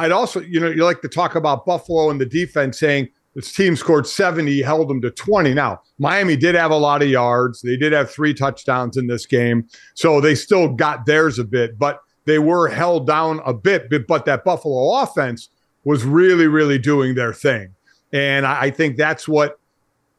[0.00, 3.52] I'd also, you know, you like to talk about Buffalo and the defense saying, this
[3.52, 5.54] team scored 70, held them to 20.
[5.54, 7.62] Now, Miami did have a lot of yards.
[7.62, 9.66] They did have three touchdowns in this game.
[9.94, 13.88] So they still got theirs a bit, but they were held down a bit.
[14.06, 15.48] But that Buffalo offense
[15.84, 17.74] was really, really doing their thing.
[18.12, 19.58] And I, think that's what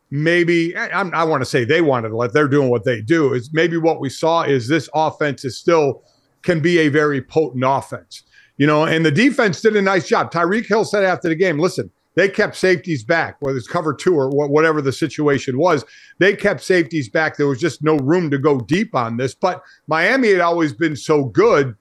[0.10, 3.34] maybe I, I want to say they wanted to let they're doing what they do
[3.34, 6.04] is maybe what we saw is this offense is still
[6.42, 8.24] can be a very potent offense.
[8.58, 10.32] You know, and the defense did a nice job.
[10.32, 14.16] Tyreek Hill said after the game, listen, they kept safeties back, whether it's cover two
[14.16, 15.84] or whatever the situation was.
[16.20, 17.38] They kept safeties back.
[17.38, 19.34] There was just no room to go deep on this.
[19.34, 21.76] But Miami had always been so good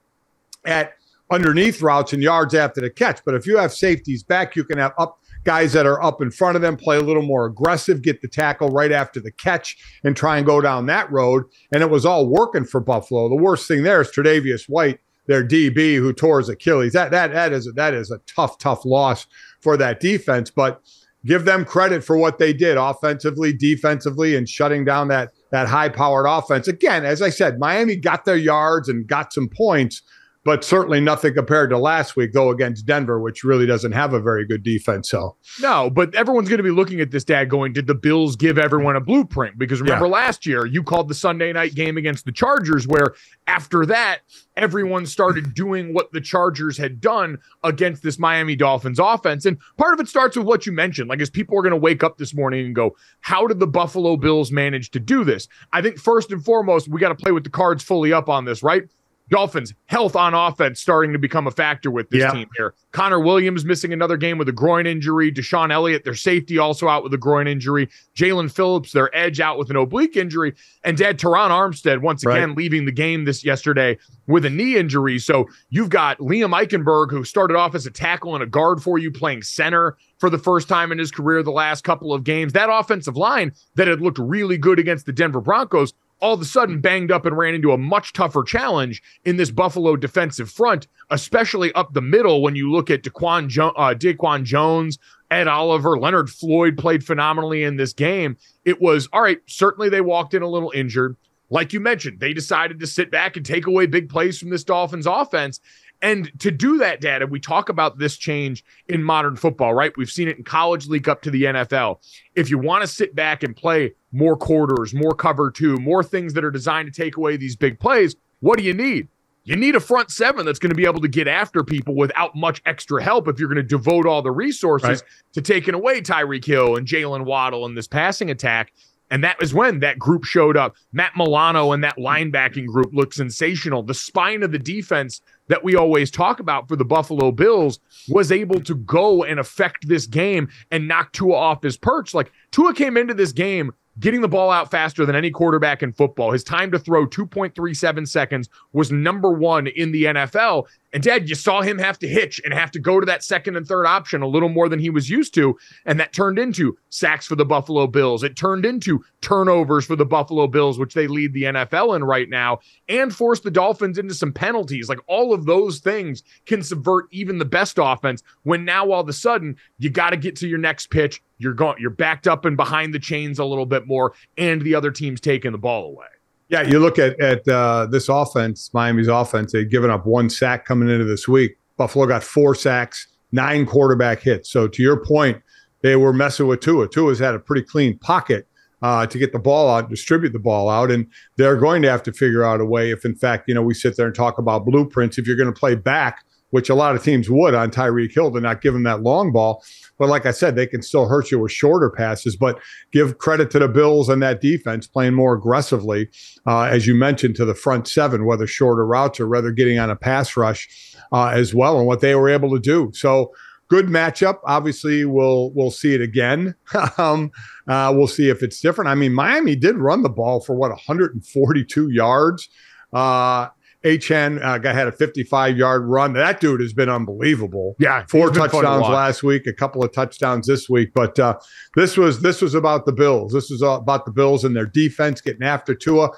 [0.65, 0.95] at
[1.31, 3.25] underneath routes and yards after the catch.
[3.25, 6.31] But if you have safeties back, you can have up guys that are up in
[6.31, 9.77] front of them play a little more aggressive, get the tackle right after the catch,
[10.05, 11.45] and try and go down that road.
[11.73, 13.29] And it was all working for Buffalo.
[13.29, 16.93] The worst thing there is Tre'Davious White, their DB, who tore his Achilles.
[16.93, 19.27] That that that is that is a tough, tough loss
[19.63, 20.51] for that defense.
[20.51, 20.83] But
[21.25, 25.89] give them credit for what they did offensively, defensively, and shutting down that that high
[25.89, 26.69] powered offense.
[26.69, 30.03] Again, as I said, Miami got their yards and got some points,
[30.45, 34.21] but certainly nothing compared to last week, though, against Denver, which really doesn't have a
[34.21, 35.09] very good defense.
[35.09, 38.35] So, no, but everyone's going to be looking at this dad going, did the Bills
[38.35, 39.57] give everyone a blueprint?
[39.57, 40.13] Because remember yeah.
[40.13, 43.15] last year, you called the Sunday night game against the Chargers, where
[43.47, 44.21] after that,
[44.57, 49.47] everyone started doing what the Chargers had done against this Miami Dolphins offense.
[49.47, 51.09] And part of it starts with what you mentioned.
[51.09, 53.67] Like, as people are going to wake up this morning and go, how did the
[53.69, 55.47] Buffalo Bills manage to do this?
[55.73, 58.45] I think first and foremost, we got to play with the cards fully up on
[58.45, 58.83] this, right?
[59.31, 62.75] Dolphins health on offense starting to become a factor with this team here.
[62.93, 65.33] Connor Williams missing another game with a groin injury.
[65.33, 67.89] DeShon Elliott, their safety, also out with a groin injury.
[68.15, 70.55] Jaelan Phillips, their edge, out with an oblique injury.
[70.85, 72.59] And Dad Terron Armstead once again right.
[72.59, 75.19] leaving the game this yesterday with a knee injury.
[75.19, 78.99] So you've got Liam Eichenberg, who started off as a tackle and a guard for
[78.99, 82.53] you, playing center for the first time in his career the last couple of games.
[82.53, 86.45] That offensive line that had looked really good against the Denver Broncos all of a
[86.45, 90.87] sudden banged up and ran into a much tougher challenge in this Buffalo defensive front,
[91.11, 94.99] especially up the middle when you look at Daquan, jo- uh, Daquan Jones,
[95.31, 98.37] Ed Oliver, Leonard Floyd played phenomenally in this game.
[98.65, 101.17] It was, all right, certainly they walked in a little injured.
[101.51, 104.65] Like you mentioned, they decided to sit back and take away big plays from this
[104.65, 105.61] Dolphins offense.
[106.03, 109.97] And to do that, Dad, we talk about this change in modern football, right?
[109.97, 111.99] We've seen it in college leak up to the NFL.
[112.35, 116.35] If you want to sit back and play more quarters, more cover two, more things
[116.35, 119.07] that are designed to take away these big plays, what do you need?
[119.45, 122.37] You need a front seven that's going to be able to get after people without
[122.37, 125.03] much extra help if you're going to devote all the resources right.
[125.33, 128.73] to taking away Tyreek Hill and Jaylen Waddle in this passing attack.
[129.13, 130.75] And that was when that group showed up.
[130.95, 133.83] Matt Milano and that linebacking group looked sensational.
[133.83, 138.33] The spine of the defense that we always talk about for the Buffalo Bills was
[138.33, 142.15] able to go and affect this game and knock Tua off his perch.
[142.15, 145.93] Like Tua came into this game getting the ball out faster than any quarterback in
[145.93, 146.33] football.
[146.33, 150.67] His time to throw 2.37 seconds was number one in the NFL.
[150.93, 153.57] And dad, you saw him have to hitch and have to go to that second
[153.57, 155.57] and third option a little more than he was used to.
[155.87, 158.23] And that turned into sacks for the Buffalo Bills.
[158.23, 162.29] It turned into turnovers for the Buffalo Bills, which they lead the NFL in right
[162.29, 164.89] now, and forced the Dolphins into some penalties.
[164.89, 169.09] Like all of those things can subvert even the best offense when now all of
[169.09, 171.23] a sudden you got to get to your next pitch.
[171.39, 174.75] You're going, you're backed up and behind the chains a little bit more, and the
[174.75, 176.07] other team's taking the ball away.
[176.53, 179.53] Yeah, you look at at uh, this offense, Miami's offense.
[179.53, 181.57] They'd given up one sack coming into this week.
[181.79, 184.51] Buffalo got four sacks, nine quarterback hits.
[184.51, 185.41] So to your point,
[185.81, 186.89] they were messing with Tua.
[186.89, 188.47] Tua's had a pretty clean pocket
[188.83, 191.07] uh, to get the ball out, distribute the ball out, and
[191.39, 192.91] they're going to have to figure out a way.
[192.91, 195.53] If in fact, you know, we sit there and talk about blueprints, if you're going
[195.53, 198.75] to play back, which a lot of teams would on Tyreek Hill, to not give
[198.75, 199.65] him that long ball.
[200.03, 202.35] But like I said, they can still hurt you with shorter passes.
[202.35, 202.59] But
[202.91, 206.09] give credit to the Bills and that defense playing more aggressively,
[206.45, 209.91] uh, as you mentioned, to the front seven, whether shorter routes or whether getting on
[209.91, 212.91] a pass rush uh, as well, and what they were able to do.
[212.95, 213.33] So
[213.69, 214.39] good matchup.
[214.45, 216.57] Obviously, we'll we'll see it again.
[216.99, 217.31] um,
[217.69, 218.89] uh, we'll see if it's different.
[218.89, 222.49] I mean, Miami did run the ball for what 142 yards.
[222.93, 223.51] Uh,
[223.85, 226.13] Achane uh, had a 55 yard run.
[226.13, 227.75] That dude has been unbelievable.
[227.79, 230.93] Yeah, four touchdowns to last week, a couple of touchdowns this week.
[230.95, 231.39] But uh,
[231.75, 233.33] this was this was about the Bills.
[233.33, 236.11] This was about the Bills and their defense getting after Tua,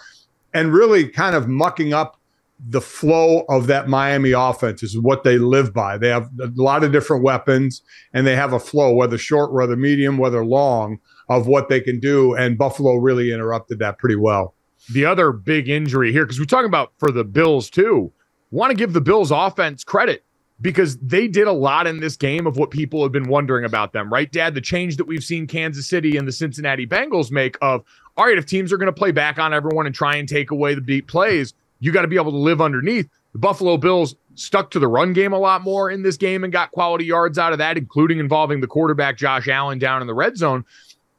[0.52, 2.20] and really kind of mucking up
[2.66, 4.82] the flow of that Miami offense.
[4.82, 5.96] Is what they live by.
[5.96, 9.76] They have a lot of different weapons, and they have a flow, whether short, whether
[9.76, 10.98] medium, whether long,
[11.30, 12.34] of what they can do.
[12.34, 14.54] And Buffalo really interrupted that pretty well
[14.92, 18.12] the other big injury here, because we're talking about for the Bills too,
[18.50, 20.24] want to give the Bills offense credit
[20.60, 23.92] because they did a lot in this game of what people have been wondering about
[23.92, 24.54] them, right, Dad?
[24.54, 27.84] The change that we've seen Kansas City and the Cincinnati Bengals make of,
[28.16, 30.52] all right, if teams are going to play back on everyone and try and take
[30.52, 33.08] away the beat plays, you got to be able to live underneath.
[33.32, 36.52] The Buffalo Bills stuck to the run game a lot more in this game and
[36.52, 40.14] got quality yards out of that, including involving the quarterback Josh Allen down in the
[40.14, 40.64] red zone.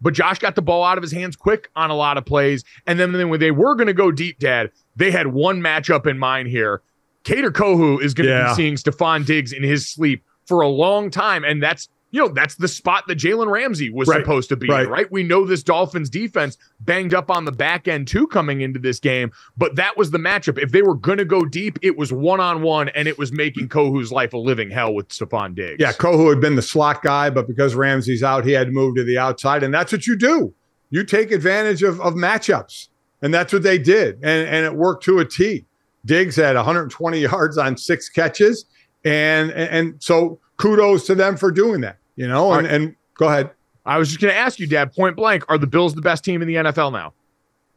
[0.06, 2.64] But Josh got the ball out of his hands quick on a lot of plays.
[2.86, 6.06] And then, then when they were going to go deep, Dad, they had one matchup
[6.06, 6.84] in mind here.
[7.24, 8.50] Kader Kohou is going to yeah.
[8.50, 11.44] be seeing Stefon Diggs in his sleep for a long time.
[11.44, 14.22] And that's you know, that's the spot that Jalen Ramsey was right.
[14.22, 14.88] supposed to be, right.
[14.88, 15.12] right?
[15.12, 19.02] We know this Dolphins defense banged up on the back end too coming into this
[19.02, 20.58] game, but that was the matchup.
[20.58, 23.34] If they were going to go deep, it was one on one, and it was
[23.34, 25.76] making Kohou's life a living hell with Stefon Diggs.
[25.78, 28.96] Yeah, Kohu had been the slot guy, but because Ramsey's out, he had to move
[28.96, 30.54] to the outside, and that's what you do.
[30.92, 32.88] You take advantage of, of matchups,
[33.22, 35.66] and that's what they did, and, and it worked to a T.
[36.06, 38.64] Diggs had 120 yards on six catches,
[39.04, 41.98] and and so kudos to them for doing that.
[42.16, 42.74] You know, and, right.
[42.74, 43.52] and go ahead.
[43.86, 46.24] I was just going to ask you, Dad, point blank, are the Bills the best
[46.24, 47.14] team in the NFL now?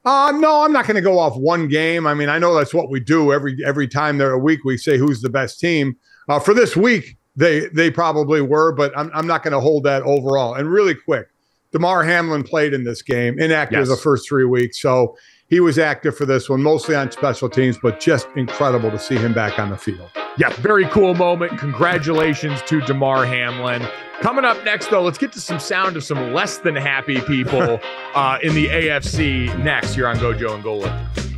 [0.04, 2.06] Uh, no, I'm not going to go off one game.
[2.06, 4.64] I mean, I know that's what we do every every time they're a week.
[4.64, 5.96] We say who's the best team.
[6.28, 9.84] Uh, for this week, they they probably were, but I'm I'm not going to hold
[9.84, 10.54] that overall.
[10.54, 11.28] And really quick,
[11.72, 13.88] Damar Hamlin played in this game, inactive yes.
[13.88, 15.16] the first three weeks, so
[15.48, 19.16] he was active for this one, mostly on special teams, but just incredible to see
[19.16, 20.10] him back on the field.
[20.36, 21.58] Yeah, very cool moment.
[21.58, 23.82] Congratulations to Damar Hamlin.
[24.20, 27.80] Coming up next, though, let's get to some sound of some less than happy people
[28.14, 31.37] uh, in the AFC next here on Gojo and Golic.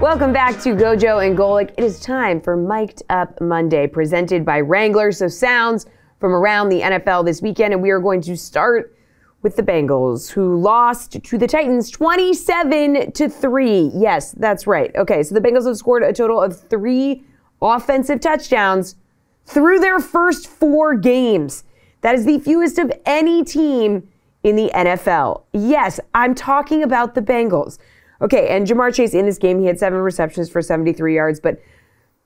[0.00, 1.74] Welcome back to Gojo and Golic.
[1.76, 5.12] It is time for Mike'd Up Monday, presented by Wrangler.
[5.12, 5.84] So sounds
[6.18, 7.74] from around the NFL this weekend.
[7.74, 8.96] And we are going to start
[9.42, 13.90] with the Bengals, who lost to the Titans 27 to 3.
[13.94, 14.90] Yes, that's right.
[14.96, 17.22] Okay, so the Bengals have scored a total of three
[17.60, 18.96] offensive touchdowns
[19.44, 21.64] through their first four games.
[22.00, 24.08] That is the fewest of any team
[24.44, 25.42] in the NFL.
[25.52, 27.76] Yes, I'm talking about the Bengals.
[28.22, 31.60] Okay, and Ja'Marr Chase in this game, he had seven receptions for 73 yards, but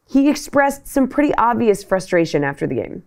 [0.07, 3.03] he expressed some pretty obvious frustration after the game.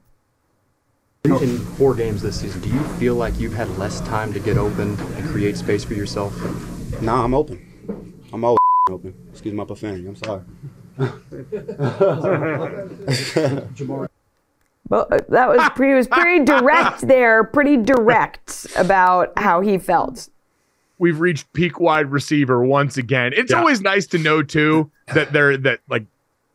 [1.26, 4.58] In four games this season, do you feel like you've had less time to get
[4.58, 6.34] open and create space for yourself?
[7.02, 8.24] Nah, I'm open.
[8.32, 8.60] I'm always
[8.90, 9.14] open.
[9.32, 10.08] Excuse my profanity.
[10.08, 10.44] I'm sorry.
[14.90, 20.30] Well, uh, that was pretty, was pretty direct there, pretty direct about how he felt.
[21.00, 23.34] We've reached peak wide receiver once again.
[23.36, 23.60] It's Yeah.
[23.60, 26.06] always nice to know too that they're that like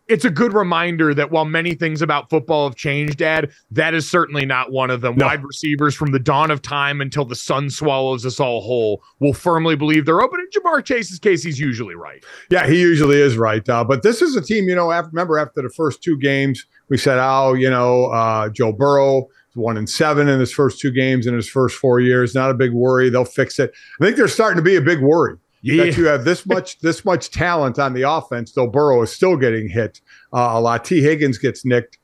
[0.08, 4.10] it's a good reminder that while many things about football have changed, Dad, that is
[4.10, 5.16] certainly not one of them.
[5.16, 5.26] No.
[5.26, 9.32] Wide receivers from the dawn of time until the sun swallows us all whole will
[9.32, 10.40] firmly believe they're open.
[10.40, 12.22] In Ja'Marr Chase's case, he's usually right.
[12.50, 13.66] Yeah, he usually is right.
[13.66, 16.66] Uh, but this is a team, you know, after, remember after the first two games,
[16.90, 20.90] we said, oh, you know, uh, Joe Burrow one and seven in his first two
[20.90, 22.34] games in his first four years.
[22.34, 23.10] Not a big worry.
[23.10, 23.72] They'll fix it.
[24.00, 25.36] I think they're starting to be a big worry.
[25.76, 29.36] That you have this much this much talent on the offense, though Burrow is still
[29.36, 30.00] getting hit
[30.32, 30.84] uh, a lot.
[30.84, 31.98] Tee Higgins gets nicked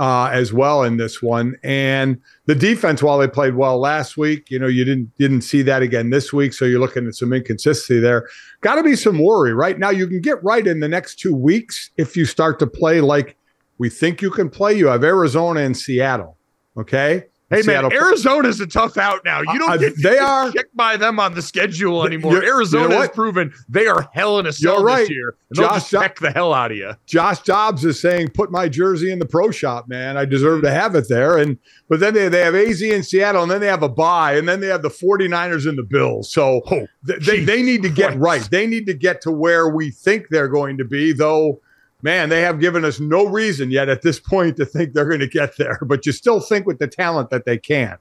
[0.00, 4.50] uh, as well in this one, and the defense, while they played well last week,
[4.50, 7.32] you know, you didn't didn't see that again this week, so you're looking at some
[7.32, 8.28] inconsistency there.
[8.62, 9.90] Got to be some worry right now.
[9.90, 13.36] You can get right in the next two weeks if you start to play like
[13.78, 14.74] we think you can play.
[14.74, 16.36] You have Arizona and Seattle.
[16.76, 17.24] Okay.
[17.50, 19.40] Hey Seattle- man, Arizona's a tough out now.
[19.42, 22.32] You don't Uh, get they they are- checked by them on the schedule anymore.
[22.32, 25.00] You're- you know has proven they are hell in a cell right.
[25.00, 25.34] this year.
[25.54, 26.94] Josh just check the hell out of you.
[27.06, 30.16] Josh Dobbs is saying, "Put my jersey in the pro shop, man.
[30.16, 31.58] I deserve to have it there." And
[31.88, 34.48] but then they, they have AZ in Seattle, and then they have a bye, and
[34.48, 36.32] then they have the 49ers and the Bills.
[36.32, 38.20] So Oh, th- they, they need to get Christ.
[38.20, 38.48] right.
[38.50, 41.60] They need to get to where we think they're going to be, though.
[42.04, 45.20] Man, they have given us no reason yet at this point to think they're going
[45.20, 45.78] to get there.
[45.80, 47.96] But you still think with the talent that they can.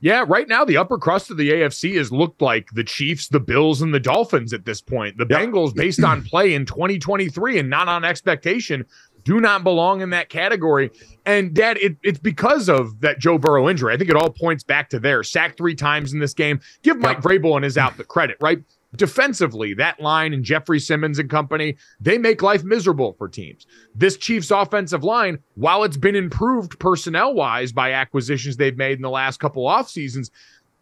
[0.00, 3.40] Yeah, right now the upper crust of the AFC has looked like the Chiefs, the
[3.40, 5.18] Bills, and the Dolphins at this point.
[5.18, 5.38] The Yep.
[5.38, 8.86] Bengals, based on play in 2023 and not on expectation,
[9.24, 10.90] do not belong in that category.
[11.26, 13.92] And Dad, it, it's because of that Joe Burrow injury.
[13.92, 15.22] I think it all points back to there.
[15.22, 16.60] Sacked three times in this game.
[16.82, 18.62] Give Mike Vrabel and his outfit credit, right?
[18.96, 23.66] Defensively, that line and Jeffrey Simmons and company, they make life miserable for teams.
[23.94, 29.02] This Chiefs offensive line, while it's been improved personnel wise by acquisitions they've made in
[29.02, 30.30] the last couple off seasons,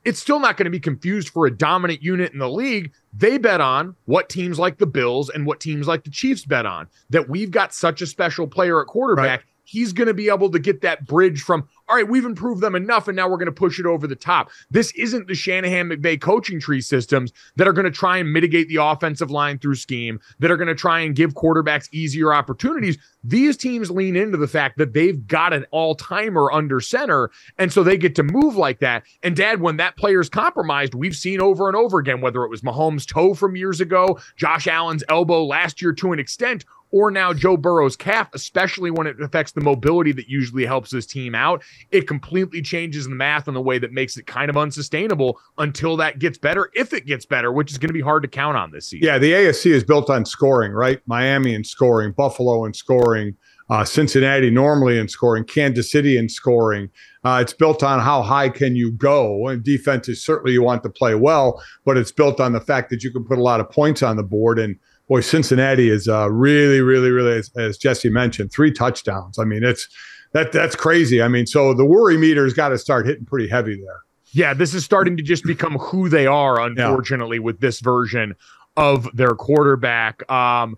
[0.04, 2.92] it's still not going to be confused for a dominant unit in the league.
[3.14, 6.66] They bet on what teams like the Bills and what teams like the Chiefs bet
[6.66, 9.46] on that we've got such a special player at quarterback.
[9.64, 12.74] He's going to be able to get that bridge from, all right, we've improved them
[12.74, 14.50] enough, and now we're going to push it over the top.
[14.70, 18.68] This isn't the Shanahan McVay coaching tree systems that are going to try and mitigate
[18.68, 22.98] the offensive line through scheme, that are going to try and give quarterbacks easier opportunities.
[23.22, 27.72] These teams lean into the fact that they've got an all timer under center, and
[27.72, 29.04] so they get to move like that.
[29.22, 32.60] And dad, when that player's compromised, we've seen over and over again, whether it was
[32.60, 36.64] Mahomes' toe from years ago, Josh Allen's elbow last year to an extent,
[36.94, 41.06] or now Joe Burrow's calf, especially when it affects the mobility that usually helps his
[41.06, 44.56] team out, it completely changes the math in the way that makes it kind of
[44.56, 48.22] unsustainable until that gets better, if it gets better, which is going to be hard
[48.22, 49.08] to count on this season.
[49.08, 51.00] Yeah, the AFC is built on scoring, right?
[51.04, 53.34] Miami in scoring, Buffalo in scoring,
[53.70, 56.90] uh, Cincinnati normally in scoring, Kansas City in scoring.
[57.24, 60.84] Uh, it's built on how high can you go, and defense is certainly you want
[60.84, 63.58] to play well, but it's built on the fact that you can put a lot
[63.58, 64.60] of points on the board.
[64.60, 64.76] And
[65.08, 69.38] boy, Cincinnati is uh, really, really, really, as, as Jesse mentioned, three touchdowns.
[69.38, 69.88] I mean, it's
[70.32, 71.22] that that's crazy.
[71.22, 74.00] I mean, so the worry meter's got to start hitting pretty heavy there.
[74.32, 78.34] Yeah, this is starting to just become who they are, unfortunately, with this version
[78.76, 80.28] of their quarterback.
[80.28, 80.76] Um,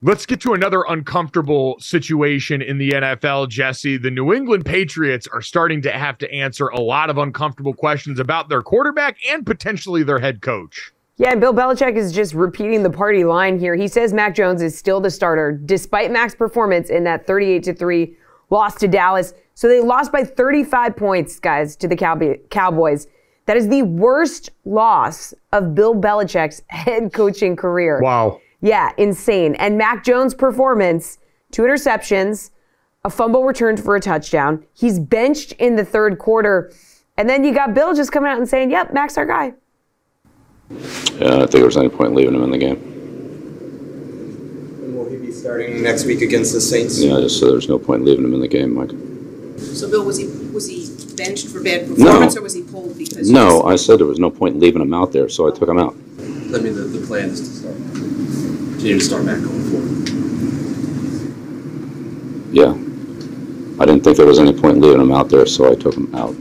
[0.00, 3.98] let's get to another uncomfortable situation in the NFL, Jesse.
[3.98, 8.18] The New England Patriots are starting to have to answer a lot of uncomfortable questions
[8.18, 10.92] about their quarterback and potentially their head coach.
[11.18, 13.74] Yeah, and Bill Belichick is just repeating the party line here.
[13.74, 17.74] He says Mac Jones is still the starter despite Mac's performance in that 38 to
[17.74, 18.16] 3
[18.50, 19.32] loss to Dallas.
[19.54, 23.06] So they lost by 35 points, guys, to the Cowboy- Cowboys.
[23.46, 28.00] That is the worst loss of Bill Belichick's head coaching career.
[28.02, 28.40] Wow.
[28.60, 29.54] Yeah, insane.
[29.54, 31.18] And Mac Jones' performance,
[31.50, 32.50] two interceptions,
[33.04, 34.66] a fumble returned for a touchdown.
[34.74, 36.72] He's benched in the third quarter.
[37.16, 39.54] And then you got Bill just coming out and saying, yep, Mac's our guy.
[40.70, 42.94] Yeah, I don't think there was any point leaving him in the game.
[44.96, 47.00] Will he be starting next week against the Saints?
[47.00, 48.90] Yeah, just so there's no point leaving him in the game, Mike.
[49.58, 53.30] So Bill, was he, was he benched for bad performance or was he pulled because?
[53.30, 55.68] No, I said there was no point in leaving him out there, so I took
[55.68, 55.94] him out.
[55.94, 60.08] I mean, the, the plan is to start, continue to start back going forward.
[62.52, 62.74] Yeah.
[63.78, 65.94] I didn't think there was any point in leaving him out there, so I took
[65.94, 66.34] him out.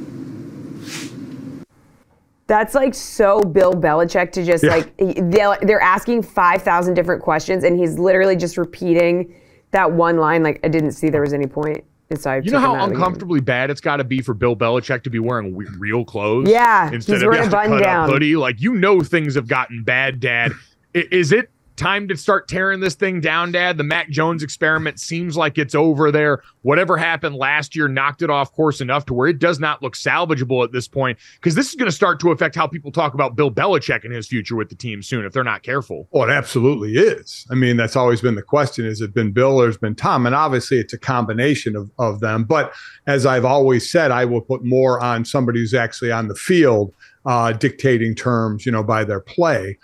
[2.47, 4.69] That's like so Bill Belichick to just Yeah.
[4.75, 9.33] like they're they're asking five thousand different questions and he's literally just repeating
[9.71, 10.43] that one line.
[10.43, 11.83] Like I didn't see there was any point.
[12.11, 15.01] And so I You know how uncomfortably bad it's got to be for Bill Belichick
[15.03, 16.47] to be wearing w- real clothes?
[16.47, 18.09] Yeah, instead he's of wearing a button-down.
[18.11, 18.35] hoodie.
[18.35, 20.51] Like you know things have gotten bad, Dad.
[20.93, 23.77] Is it time to start tearing this thing down, Dad?
[23.77, 26.41] The Mac Jones experiment seems like it's over there.
[26.61, 29.95] Whatever happened last year knocked it off course enough to where it does not look
[29.95, 31.17] salvageable at this point.
[31.35, 34.13] Because this is going to start to affect how people talk about Bill Belichick and
[34.13, 36.07] his future with the team soon if they're not careful.
[36.11, 37.45] Well, it absolutely is.
[37.51, 40.25] I mean, that's always been the question: Has it been Bill or has been Tom?
[40.25, 42.43] And obviously, it's a combination of of them.
[42.43, 42.73] But
[43.07, 46.93] as I've always said, I will put more on somebody who's actually on the field,
[47.25, 49.77] uh, dictating terms, you know, by their play.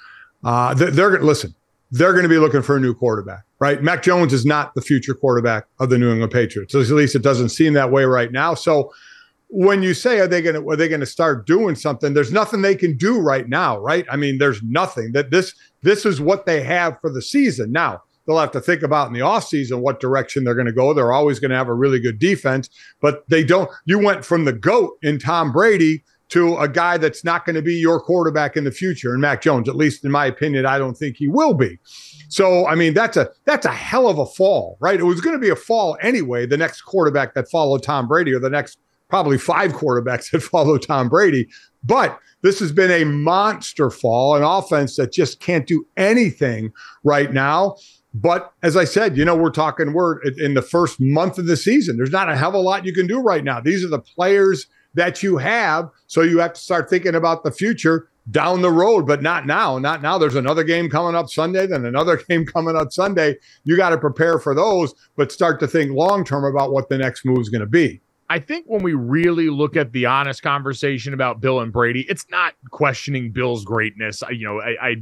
[0.44, 1.54] Uh, they're, they're listen.
[1.92, 3.84] They're going to be looking for a new quarterback, right?
[3.84, 6.74] Mac Jones is not the future quarterback of the New England Patriots.
[6.74, 8.54] At least it doesn't seem that way right now.
[8.54, 8.92] So
[9.54, 12.32] when you say are they going to are they going to start doing something there's
[12.32, 16.22] nothing they can do right now right i mean there's nothing that this this is
[16.22, 19.82] what they have for the season now they'll have to think about in the offseason
[19.82, 22.70] what direction they're going to go they're always going to have a really good defense
[23.02, 26.02] but they don't you went from the goat in tom brady
[26.32, 29.42] to a guy that's not going to be your quarterback in the future and mac
[29.42, 31.78] jones at least in my opinion i don't think he will be
[32.32, 34.98] so I mean that's a that's a hell of a fall, right?
[34.98, 36.46] It was going to be a fall anyway.
[36.46, 38.80] The next quarterback that followed Tom Brady, or the next
[39.10, 41.50] probably five quarterbacks that follow Tom Brady,
[41.84, 46.72] but this has been a monster fall, an offense that just can't do anything
[47.04, 47.76] right now.
[48.14, 51.58] But as I said, you know, we're talking we're in the first month of the
[51.58, 51.98] season.
[51.98, 53.60] There's not a hell of a lot you can do right now.
[53.60, 57.52] These are the players that you have, so you have to start thinking about the
[57.52, 59.78] future down the road, but not now.
[59.78, 60.18] Not now.
[60.18, 63.38] There's another game coming up Sunday, then another game coming up Sunday.
[63.64, 66.98] You got to prepare for those, but start to think long term about what the
[66.98, 68.02] next move is going to be.
[68.30, 72.26] I think when we really look at the honest conversation about Bill and Brady, it's
[72.30, 74.24] not questioning Bill's greatness.
[74.24, 74.96] I, you know, I, I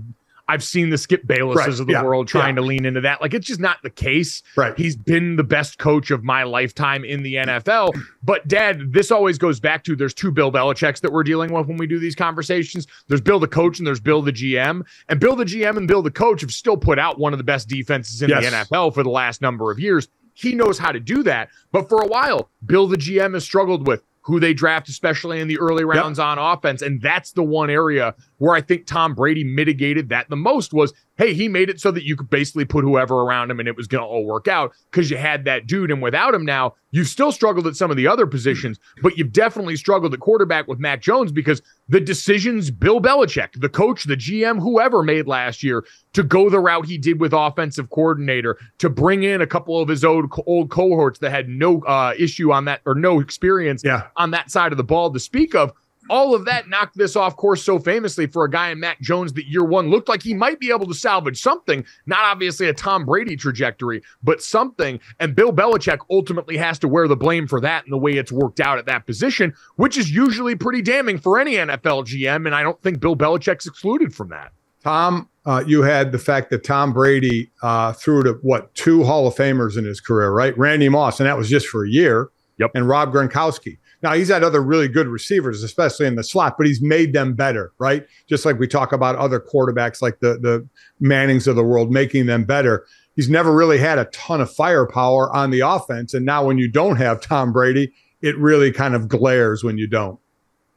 [0.49, 2.61] I've seen the Skip Baylesses Right, of the yeah, world trying yeah.
[2.61, 3.21] to lean into that.
[3.21, 4.41] Like it's just not the case.
[4.57, 4.75] Right.
[4.75, 7.93] He's been the best coach of my lifetime in the NFL.
[8.23, 11.67] But Dad, this always goes back to there's two Bill Belichick's that we're dealing with
[11.67, 12.87] when we do these conversations.
[13.07, 14.81] There's Bill the coach and there's Bill the GM.
[15.07, 17.43] And Bill the GM and Bill the coach have still put out one of the
[17.43, 18.43] best defenses in Yes.
[18.43, 20.07] the NFL for the last number of years.
[20.33, 21.49] He knows how to do that.
[21.71, 25.47] But for a while, Bill the GM has struggled with who they draft, especially in
[25.47, 26.81] the early rounds on offense.
[26.81, 30.93] And that's the one area where I think Tom Brady mitigated that the most was,
[31.19, 33.75] hey, he made it so that you could basically put whoever around him and it
[33.75, 35.91] was going to all work out because you had that dude.
[35.91, 39.33] And without him now, you've still struggled at some of the other positions, but you've
[39.33, 44.15] definitely struggled at quarterback with Mac Jones because the decisions Bill Belichick, the coach, the
[44.15, 48.89] GM, whoever made last year to go the route he did with offensive coordinator, to
[48.89, 52.63] bring in a couple of his old, old cohorts that had no uh, issue on
[52.63, 54.03] that or no experience Yeah.
[54.15, 55.73] on that side of the ball to speak of.
[56.09, 59.33] All of that knocked this off course so famously for a guy in Mac Jones
[59.33, 62.73] that year one looked like he might be able to salvage something, not obviously a
[62.73, 64.99] Tom Brady trajectory, but something.
[65.19, 68.31] And Bill Belichick ultimately has to wear the blame for that and the way it's
[68.31, 72.45] worked out at that position, which is usually pretty damning for any NFL GM.
[72.45, 74.51] And I don't think Bill Belichick's excluded from that.
[74.83, 79.27] Tom, uh, you had the fact that Tom Brady uh, threw to what two Hall
[79.27, 80.57] of Famers in his career, right?
[80.57, 82.29] Randy Moss, and that was just for a year.
[82.59, 82.71] Yep.
[82.75, 83.77] And Rob Gronkowski.
[84.01, 87.33] Now he's had other really good receivers, especially in the slot, but he's made them
[87.33, 88.05] better, right?
[88.27, 90.67] Just like we talk about other quarterbacks like the the
[90.99, 92.85] Mannings of the world, making them better.
[93.15, 96.69] He's never really had a ton of firepower on the offense, and now when you
[96.69, 97.91] don't have Tom Brady,
[98.21, 100.19] it really kind of glares when you don't.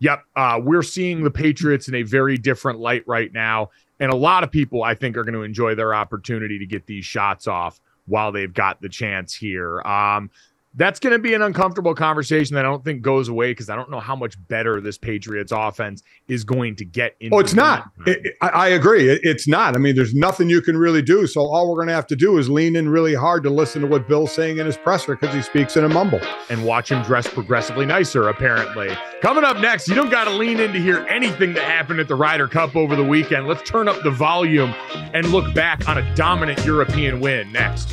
[0.00, 0.24] Yep.
[0.34, 3.70] Uh, we're seeing the Patriots in a very different light right now.
[4.00, 6.86] And a lot of people, I think, are going to enjoy their opportunity to get
[6.86, 9.80] these shots off while they've got the chance here.
[9.82, 10.30] Um,
[10.74, 13.76] that's going to be an uncomfortable conversation that I don't think goes away because I
[13.76, 17.14] don't know how much better this Patriots offense is going to get.
[17.20, 17.90] In Oh, it's not.
[18.06, 19.08] It- it- I, I agree.
[19.10, 19.74] It- it's not.
[19.74, 21.26] I mean, there's nothing you can really do.
[21.26, 23.82] So all we're going to have to do is lean in really hard to listen
[23.82, 26.20] to what Bill's saying in his presser because he speaks in a mumble.
[26.50, 28.88] and watch him dress progressively nicer, apparently.
[29.20, 32.08] Coming up next, you don't got to lean in to hear anything that happened at
[32.08, 33.46] the Ryder Cup over the weekend.
[33.46, 34.74] Let's turn up the volume
[35.14, 37.92] and look back on a dominant European win next.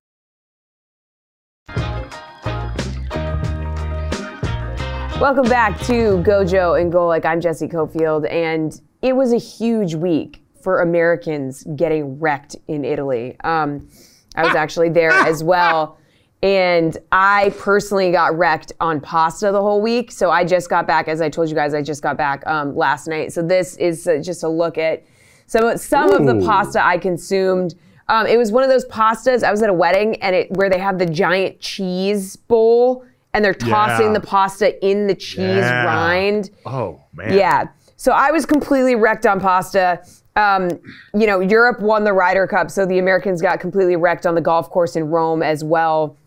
[5.21, 7.25] Welcome back to Gojo and Golic.
[7.25, 13.37] I'm Jesse Cofield, and it was a huge week for Americans getting wrecked in Italy.
[13.43, 13.87] Um,
[14.35, 15.99] I was actually there as well.
[16.41, 20.11] And I personally got wrecked on pasta the whole week.
[20.11, 22.75] So I just got back, as I told you guys, I just got back um,
[22.75, 23.31] last night.
[23.31, 25.05] So this is uh, just a look at
[25.45, 27.75] some, some of the pasta I consumed.
[28.07, 29.43] Um, it was one of those pastas.
[29.43, 33.43] I was at a wedding and it where they have the giant cheese bowl and
[33.43, 34.13] they're tossing Yeah.
[34.13, 35.85] the pasta in the cheese Yeah.
[35.85, 36.49] rind.
[36.65, 37.33] Oh man.
[37.33, 37.65] Yeah.
[37.95, 40.01] So I was completely wrecked on pasta.
[40.35, 40.69] Um,
[41.13, 44.41] you know, Europe won the Ryder Cup, so the Americans got completely wrecked on the
[44.41, 46.17] golf course in Rome as well.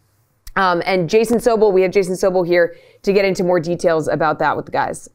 [0.56, 4.38] Um, and Jason Sobel, we have Jason Sobel here to get into more details about
[4.38, 5.08] that with the guys.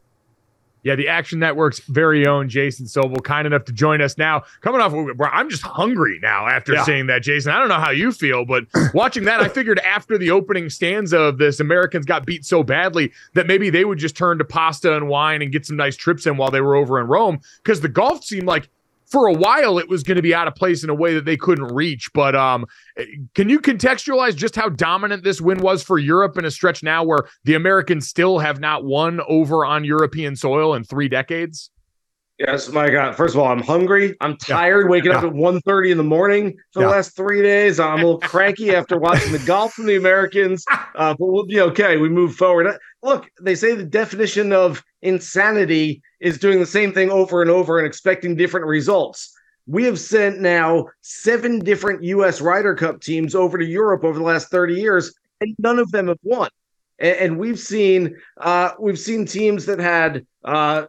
[0.84, 4.44] Yeah, the Action Network's very own Jason Sobel, kind enough to join us now.
[4.62, 4.94] Coming off,
[5.32, 6.84] I'm just hungry now after Yeah.
[6.84, 7.52] seeing that, Jason.
[7.52, 8.64] I don't know how you feel, but
[8.94, 13.12] watching that, I figured after the opening stanza of this, Americans got beat so badly
[13.34, 16.26] that maybe they would just turn to pasta and wine and get some nice trips
[16.26, 18.70] in while they were over in Rome because the golf seemed like
[19.10, 21.26] for a while it was going to be out of place in a way that
[21.26, 22.10] they couldn't reach.
[22.14, 22.66] But um,
[23.36, 27.04] can you contextualize just how dominant this win was for Europe in a stretch now
[27.04, 31.72] where the Americans still have not won over on European soil in three decades?
[32.40, 33.18] Yes, my God.
[33.18, 34.16] First of all, I'm hungry.
[34.22, 35.28] I'm tired waking up Yeah.
[35.30, 36.86] at 1.30 in the morning for Yeah.
[36.88, 37.82] the last three days.
[37.82, 40.64] I'm a little cranky after watching the golf from the Americans,
[40.96, 41.98] uh, but we'll be okay.
[41.98, 42.68] We move forward.
[42.68, 47.52] Uh, Look, they say the definition of insanity is doing the same thing over and
[47.52, 49.34] over and expecting different results.
[49.68, 52.40] We have sent now seven different U.S.
[52.42, 56.08] Ryder Cup teams over to Europe over the last 30 years, and none of them
[56.08, 56.50] have won.
[57.00, 60.86] And, and we've seen uh, we've seen teams that had uh,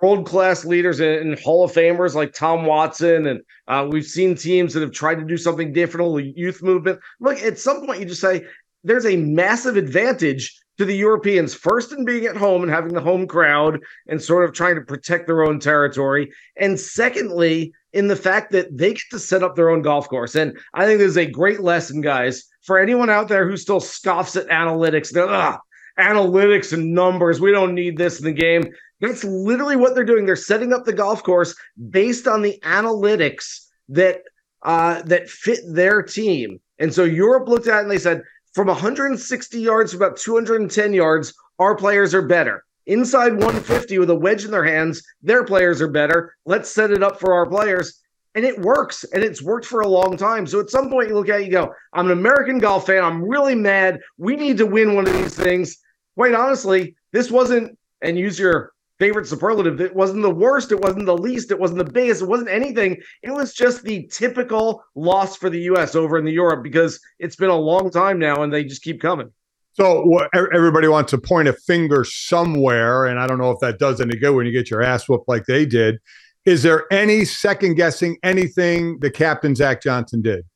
[0.00, 4.74] world class leaders and, Hall of Famers like Tom Watson, and uh, we've seen teams
[4.74, 6.16] that have tried to do something different.
[6.16, 7.00] The youth movement.
[7.20, 8.44] Look, at some point, you just say
[8.84, 11.54] there's a massive advantage to the Europeans.
[11.54, 14.82] First, in being at home and having the home crowd, and sort of trying to
[14.82, 19.56] protect their own territory, and secondly, in the fact that they get to set up
[19.56, 20.34] their own golf course.
[20.34, 23.80] And I think this is a great lesson, guys, for anyone out there who still
[23.80, 25.16] scoffs at analytics.
[25.16, 25.58] "Ugh,
[25.98, 27.40] analytics and numbers.
[27.40, 28.64] We don't need this in the game.
[29.00, 30.26] That's literally what they're doing.
[30.26, 31.54] They're setting up the golf course
[31.90, 34.22] based on the analytics that
[34.62, 36.58] uh, that fit their team.
[36.78, 38.22] And so Europe looked at it and they said,
[38.52, 42.64] from 160 yards to about 210 yards, our players are better.
[42.86, 46.34] Inside 150 with a wedge in their hands, their players are better.
[46.46, 48.00] Let's set it up for our players.
[48.34, 49.04] And it works.
[49.12, 50.46] And it's worked for a long time.
[50.46, 53.02] So at some point, you look at it, you go, I'm an American golf fan.
[53.02, 54.00] I'm really mad.
[54.18, 55.78] We need to win one of these things.
[56.16, 60.72] Quite honestly, this wasn't, and use your favorite superlative, it wasn't the worst.
[60.72, 61.50] It wasn't the least.
[61.50, 62.22] It wasn't the biggest.
[62.22, 62.96] It wasn't anything.
[63.22, 65.94] It was just the typical loss for the U.S.
[65.94, 69.00] over in the Europe because it's been a long time now and they just keep
[69.00, 69.30] coming.
[69.72, 74.00] So everybody wants to point a finger somewhere, and I don't know if that does
[74.00, 75.98] any good when you get your ass whooped like they did.
[76.46, 80.46] Is there any second guessing anything the captain Zach Johnson did?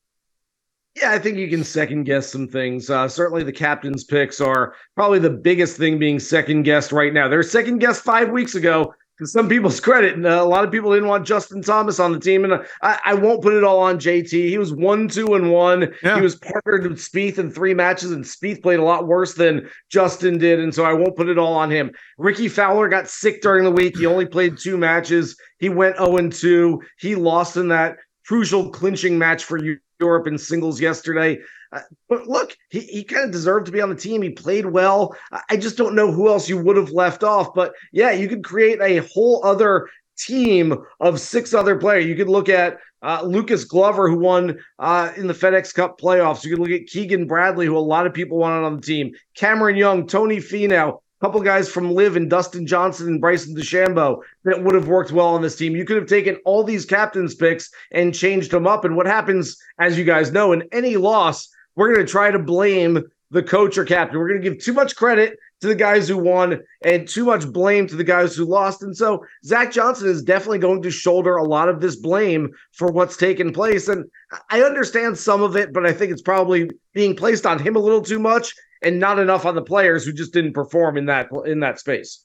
[1.01, 2.91] Yeah, I think you can second guess some things.
[2.91, 7.27] Uh, certainly, the captain's picks are probably the biggest thing being second guessed right now.
[7.29, 8.95] They're second guessed five weeks ago.
[9.19, 12.13] To some people's credit, and uh, a lot of people didn't want Justin Thomas on
[12.13, 14.31] the team, and uh, I, I won't put it all on JT.
[14.31, 15.93] He was one, two, and one.
[16.17, 19.69] He was partnered with Spieth in three matches, and Spieth played a lot worse than
[19.91, 21.91] Justin did, and so I won't put it all on him.
[22.17, 23.99] Rickie Fowler got sick during the week.
[23.99, 25.37] He only played two matches.
[25.59, 26.81] He went 0 and 2.
[26.99, 31.39] He lost in that crucial clinching match for Eu- Europe in singles yesterday.
[31.73, 34.23] Uh, but look, he, he kind of deserved to be on the team.
[34.23, 35.15] He played well.
[35.49, 37.55] I- just don't know who else you would have left off.
[37.55, 39.89] But yeah, you could create a whole other
[40.19, 42.07] team of six other players.
[42.07, 46.45] You could look at uh, Lucas Glover, who won uh, in the FedEx Cup playoffs.
[46.45, 49.13] You could look at Keegan Bradley, who a lot of people wanted on the team.
[49.35, 54.63] Cameron Young, Tony Finau, couple guys from LIV and Dustin Johnson and Bryson DeChambeau that
[54.63, 55.77] would have worked well on this team.
[55.77, 58.85] You could have taken all these captains' picks and changed them up.
[58.85, 62.39] And what happens, as you guys know, in any loss, we're going to try to
[62.39, 64.19] blame the coach or captain.
[64.19, 67.47] We're going to give too much credit to the guys who won and too much
[67.47, 68.83] blame to the guys who lost.
[68.83, 72.91] And so Zach Johnson is definitely going to shoulder a lot of this blame for
[72.91, 73.89] what's taken place.
[73.89, 74.07] And
[74.49, 77.81] I understand some of it, but I think it's probably being placed on him a
[77.81, 81.29] little too much and not enough on the players who just didn't perform in that
[81.47, 82.25] in that space.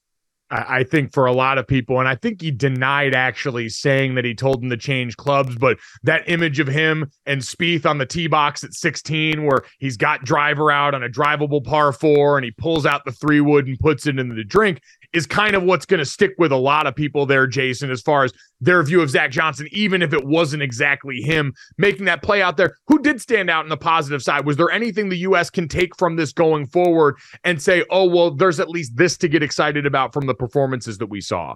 [0.51, 4.26] I, think for a lot of people, and I think he denied actually saying that
[4.26, 8.06] he told them to change clubs, but that image of him and Spieth on the
[8.06, 12.45] tee box at 16, where he's got driver out on a drivable par four and
[12.45, 14.82] he pulls out the three wood and puts it into the drink,
[15.16, 18.01] is kind of what's going to stick with a lot of people there, Jason, as
[18.01, 22.22] far as their view of Zach Johnson, even if it wasn't exactly him making that
[22.22, 22.76] play out there.
[22.88, 24.45] Who did stand out in the positive side?
[24.45, 25.49] Was there anything the U.S.
[25.49, 29.30] can take from this going forward and say, oh, well, there's at least this to
[29.30, 31.55] get excited about from the performances that we saw?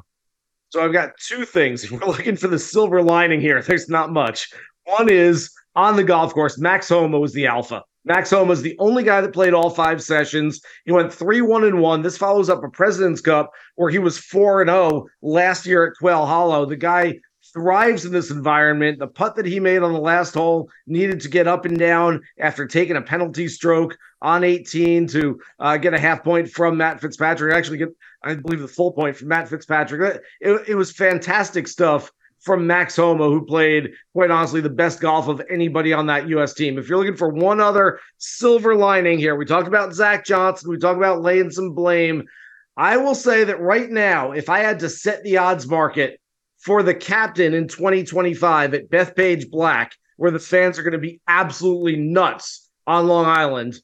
[0.70, 1.84] So I've got two things.
[1.89, 4.49] If we're looking for the silver lining here, there's not much.
[4.86, 7.84] One is on the golf course, Max Homa was the alpha.
[8.06, 10.62] Max Homa is the only guy that played all five sessions.
[10.86, 12.02] He went 3 1 and 1.
[12.02, 15.97] This follows up a President's Cup where he was 4 and 0 last year at
[15.97, 16.66] Quail Hollow.
[16.66, 17.20] The guy
[17.54, 19.00] thrives in this environment.
[19.00, 22.22] The putt that he made on the last hole needed to get up and down
[22.39, 27.02] after taking a penalty stroke on 18 to uh, get a half point from Matt
[27.02, 27.54] Fitzpatrick.
[27.54, 27.89] Actually, get,
[28.24, 30.22] I believe, the full point from Matt Fitzpatrick.
[30.41, 32.12] It, it was fantastic stuff
[32.42, 36.54] from Max Homa, who played, quite honestly, the best golf of anybody on that U.S.
[36.54, 36.78] team.
[36.78, 40.78] If you're looking for one other silver lining here, we talked about Zach Johnson, we
[40.78, 42.26] talked about laying some blame.
[42.78, 46.20] I will say that right now, if I had to set the odds market
[46.60, 51.22] for the captain in 2025 at Bethpage Black, where the fans are going to be
[51.28, 53.76] absolutely nuts on Long Island,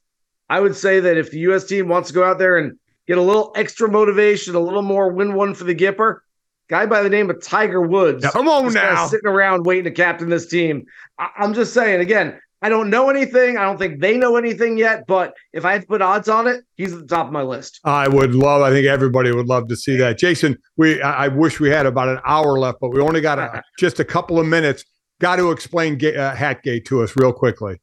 [0.50, 1.66] I would say that if the U.S.
[1.66, 2.78] team wants to go out there and
[3.08, 6.20] get a little extra motivation, a little more win one for the Gipper,
[6.68, 8.26] guy by the name of Tiger Woods.
[8.26, 10.86] Come on now, sitting around waiting to captain this team.
[11.20, 12.40] I- I'm just saying again.
[12.62, 13.58] I don't know anything.
[13.58, 15.06] I don't think they know anything yet.
[15.06, 17.44] But if I had to put odds on it, he's at the top of my
[17.44, 17.80] list.
[17.84, 18.64] I would love.
[18.64, 20.18] I think everybody would love to see that.
[20.18, 21.00] Jason, we.
[21.00, 24.00] I, I wish we had about an hour left, but we only got a, just
[24.00, 24.84] a couple of minutes.
[25.20, 27.80] Got to explain uh, Hatgate to us real quickly.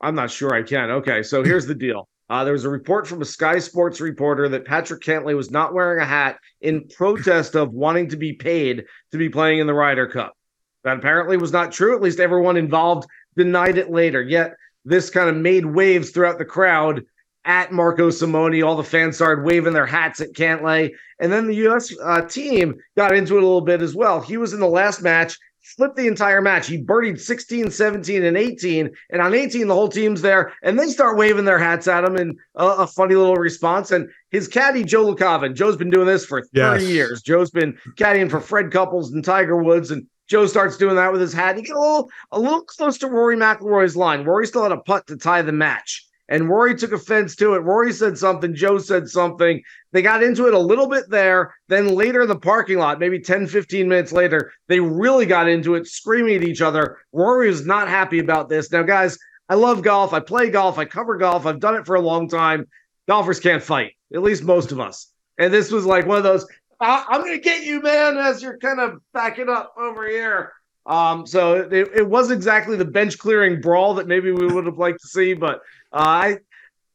[0.00, 0.90] I'm not sure I can.
[0.90, 2.08] Okay, so here's the deal.
[2.30, 5.74] Uh, there was a report from a Sky Sports reporter that Patrick Cantlay was not
[5.74, 9.74] wearing a hat in protest of wanting to be paid to be playing in the
[9.74, 10.36] Ryder Cup.
[10.84, 11.96] That apparently was not true.
[11.96, 14.22] At least everyone involved denied it later.
[14.22, 14.54] Yet
[14.84, 17.02] this kind of made waves throughout the crowd
[17.44, 18.62] at Marco Simone.
[18.62, 20.92] All the fans started waving their hats at Cantlay.
[21.18, 21.92] And then the U.S.
[22.00, 24.20] Uh, team got into it a little bit as well.
[24.20, 25.36] He was in the last match
[25.76, 26.66] flipped the entire match.
[26.66, 28.90] He birdied 16, 17, and 18.
[29.10, 30.52] And on 18, the whole team's there.
[30.62, 33.90] And they start waving their hats at him in a, a funny little response.
[33.90, 36.82] And his caddy, Joe LaCava, Joe's been doing this for 30 Yes.
[36.84, 37.22] years.
[37.22, 39.90] Joe's been caddying for Fred Couples and Tiger Woods.
[39.90, 41.56] And Joe starts doing that with his hat.
[41.56, 44.24] He get a little, a little close to Rory McIlroy's line.
[44.24, 46.06] Rory still had a putt to tie the match.
[46.30, 47.58] And Rory took offense to it.
[47.58, 48.54] Rory said something.
[48.54, 49.60] Joe said something.
[49.92, 51.52] They got into it a little bit there.
[51.66, 55.74] Then later in the parking lot, maybe 10, 15 minutes later, they really got into
[55.74, 56.98] it, screaming at each other.
[57.12, 58.70] Rory was not happy about this.
[58.70, 59.18] Now, guys,
[59.48, 60.12] I love golf.
[60.12, 60.78] I play golf.
[60.78, 61.46] I cover golf.
[61.46, 62.66] I've done it for a long time.
[63.08, 65.12] Golfers can't fight, at least most of us.
[65.36, 66.46] And this was like one of those,
[66.78, 70.52] "I- I'm going to get you, man, as you're kind of backing up over here.
[70.86, 74.78] Um, so it, it was exactly the bench clearing brawl that maybe we would have
[74.78, 75.60] liked to see, but
[75.92, 76.38] I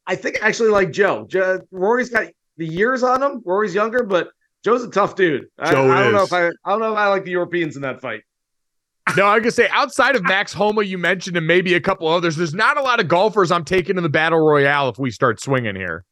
[0.08, 1.26] I think I actually like Joe.
[1.28, 1.62] Joe.
[1.72, 2.28] Rory's got
[2.58, 3.42] the years on him.
[3.46, 4.30] Rory's younger, but
[4.64, 5.48] Joe's a tough dude.
[5.60, 7.76] I, Joe I don't know if I I don't know if I like the Europeans
[7.76, 8.22] in that fight.
[9.16, 12.36] No, I can say outside of Max Homa, you mentioned, and maybe a couple others,
[12.36, 15.40] there's not a lot of golfers I'm taking in the battle royale if we start
[15.40, 16.04] swinging here.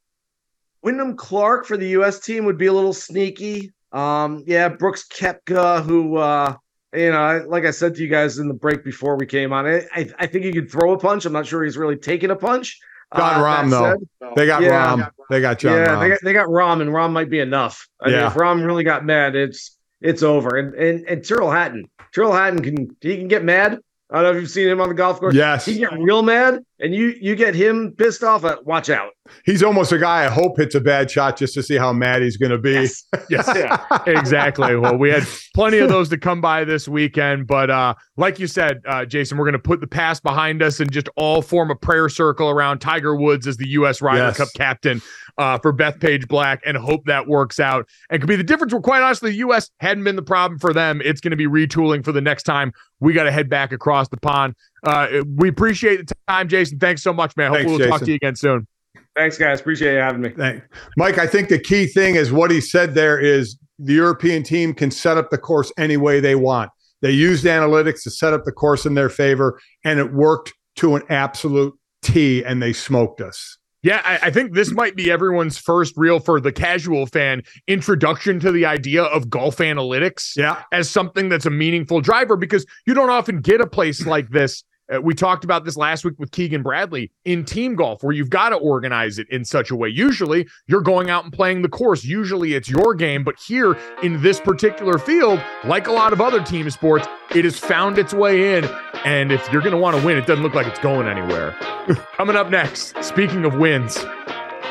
[0.83, 2.19] Wyndham Clark for the U.S.
[2.19, 3.71] team would be a little sneaky.
[3.93, 6.55] Um, yeah, Brooks Koepka, who uh,
[6.93, 9.65] you know, like I said to you guys in the break before we came on,
[9.65, 11.25] I I, I think he could throw a punch.
[11.25, 12.79] I'm not sure he's really taking a punch.
[13.15, 13.95] Jon Uh, that though.
[14.21, 14.95] said- They got Yeah.
[14.95, 15.09] Rahm.
[15.29, 15.99] They got Jon yeah, Rahm.
[16.01, 17.87] they got they got Rahm, and Rahm might be enough.
[18.01, 18.27] I mean, Yeah.
[18.27, 20.57] if Rahm really got mad, it's it's over.
[20.57, 23.79] And and and Tyrrell Hatton, Tyrrell Hatton can he can get mad.
[24.11, 25.33] I don't know if you've seen him on the golf course.
[25.35, 25.65] Yes.
[25.65, 28.43] he can get real mad, and you you get him pissed off.
[28.43, 29.13] At, watch out.
[29.45, 32.21] He's almost a guy I hope hits a bad shot just to see how mad
[32.21, 32.87] he's going to be.
[33.29, 33.49] Yes.
[33.55, 34.75] Yeah, exactly.
[34.75, 35.23] Well, we had
[35.55, 39.37] plenty of those to come by this weekend, but uh, like you said, uh, Jason,
[39.37, 42.49] we're going to put the past behind us and just all form a prayer circle
[42.49, 44.01] around Tiger Woods as the U.S.
[44.01, 44.37] Ryder Yes.
[44.37, 45.01] Cup captain
[45.37, 48.73] uh, for Bethpage Black, and hope that works out and could be the difference.
[48.73, 49.69] Where quite honestly, the U.S.
[49.79, 51.01] hadn't been the problem for them.
[51.03, 54.09] It's going to be retooling for the next time we got to head back across
[54.09, 54.55] the pond.
[54.83, 56.79] Uh, we appreciate the time, Jason.
[56.79, 57.51] Thanks so much, man.
[57.51, 58.67] Hopefully, Thanks, we'll talk to you again soon.
[59.15, 59.59] Thanks, guys.
[59.61, 60.29] Appreciate you having me.
[60.29, 60.63] Thank-
[60.97, 64.73] Mike, I think the key thing is what he said there is the European team
[64.73, 66.71] can set up the course any way they want.
[67.01, 70.95] They used analytics to set up the course in their favor, and it worked to
[70.95, 73.57] an absolute T, and they smoked us.
[73.83, 78.39] Yeah, I, I think this might be everyone's first real for the casual fan introduction
[78.39, 80.63] to the idea of golf analytics Yeah.
[80.71, 84.63] as something that's a meaningful driver because you don't often get a place like this
[84.93, 88.29] Uh, we talked about this last week with Keegan Bradley in team golf, where you've
[88.29, 89.87] got to organize it in such a way.
[89.87, 92.03] Usually, you're going out and playing the course.
[92.03, 93.23] Usually, it's your game.
[93.23, 97.57] But here in this particular field, like a lot of other team sports, it has
[97.57, 98.65] found its way in.
[99.05, 101.51] And if you're going to want to win, it doesn't look like it's going anywhere.
[102.13, 103.97] Coming up next, speaking of wins,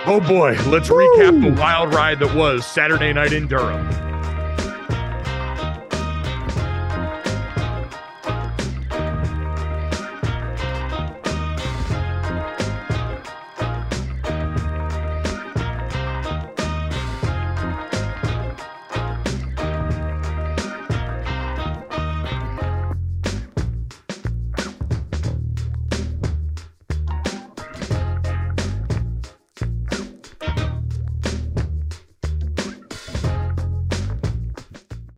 [0.06, 4.21] oh boy, let's recap the wild ride that was Saturday night in Durham.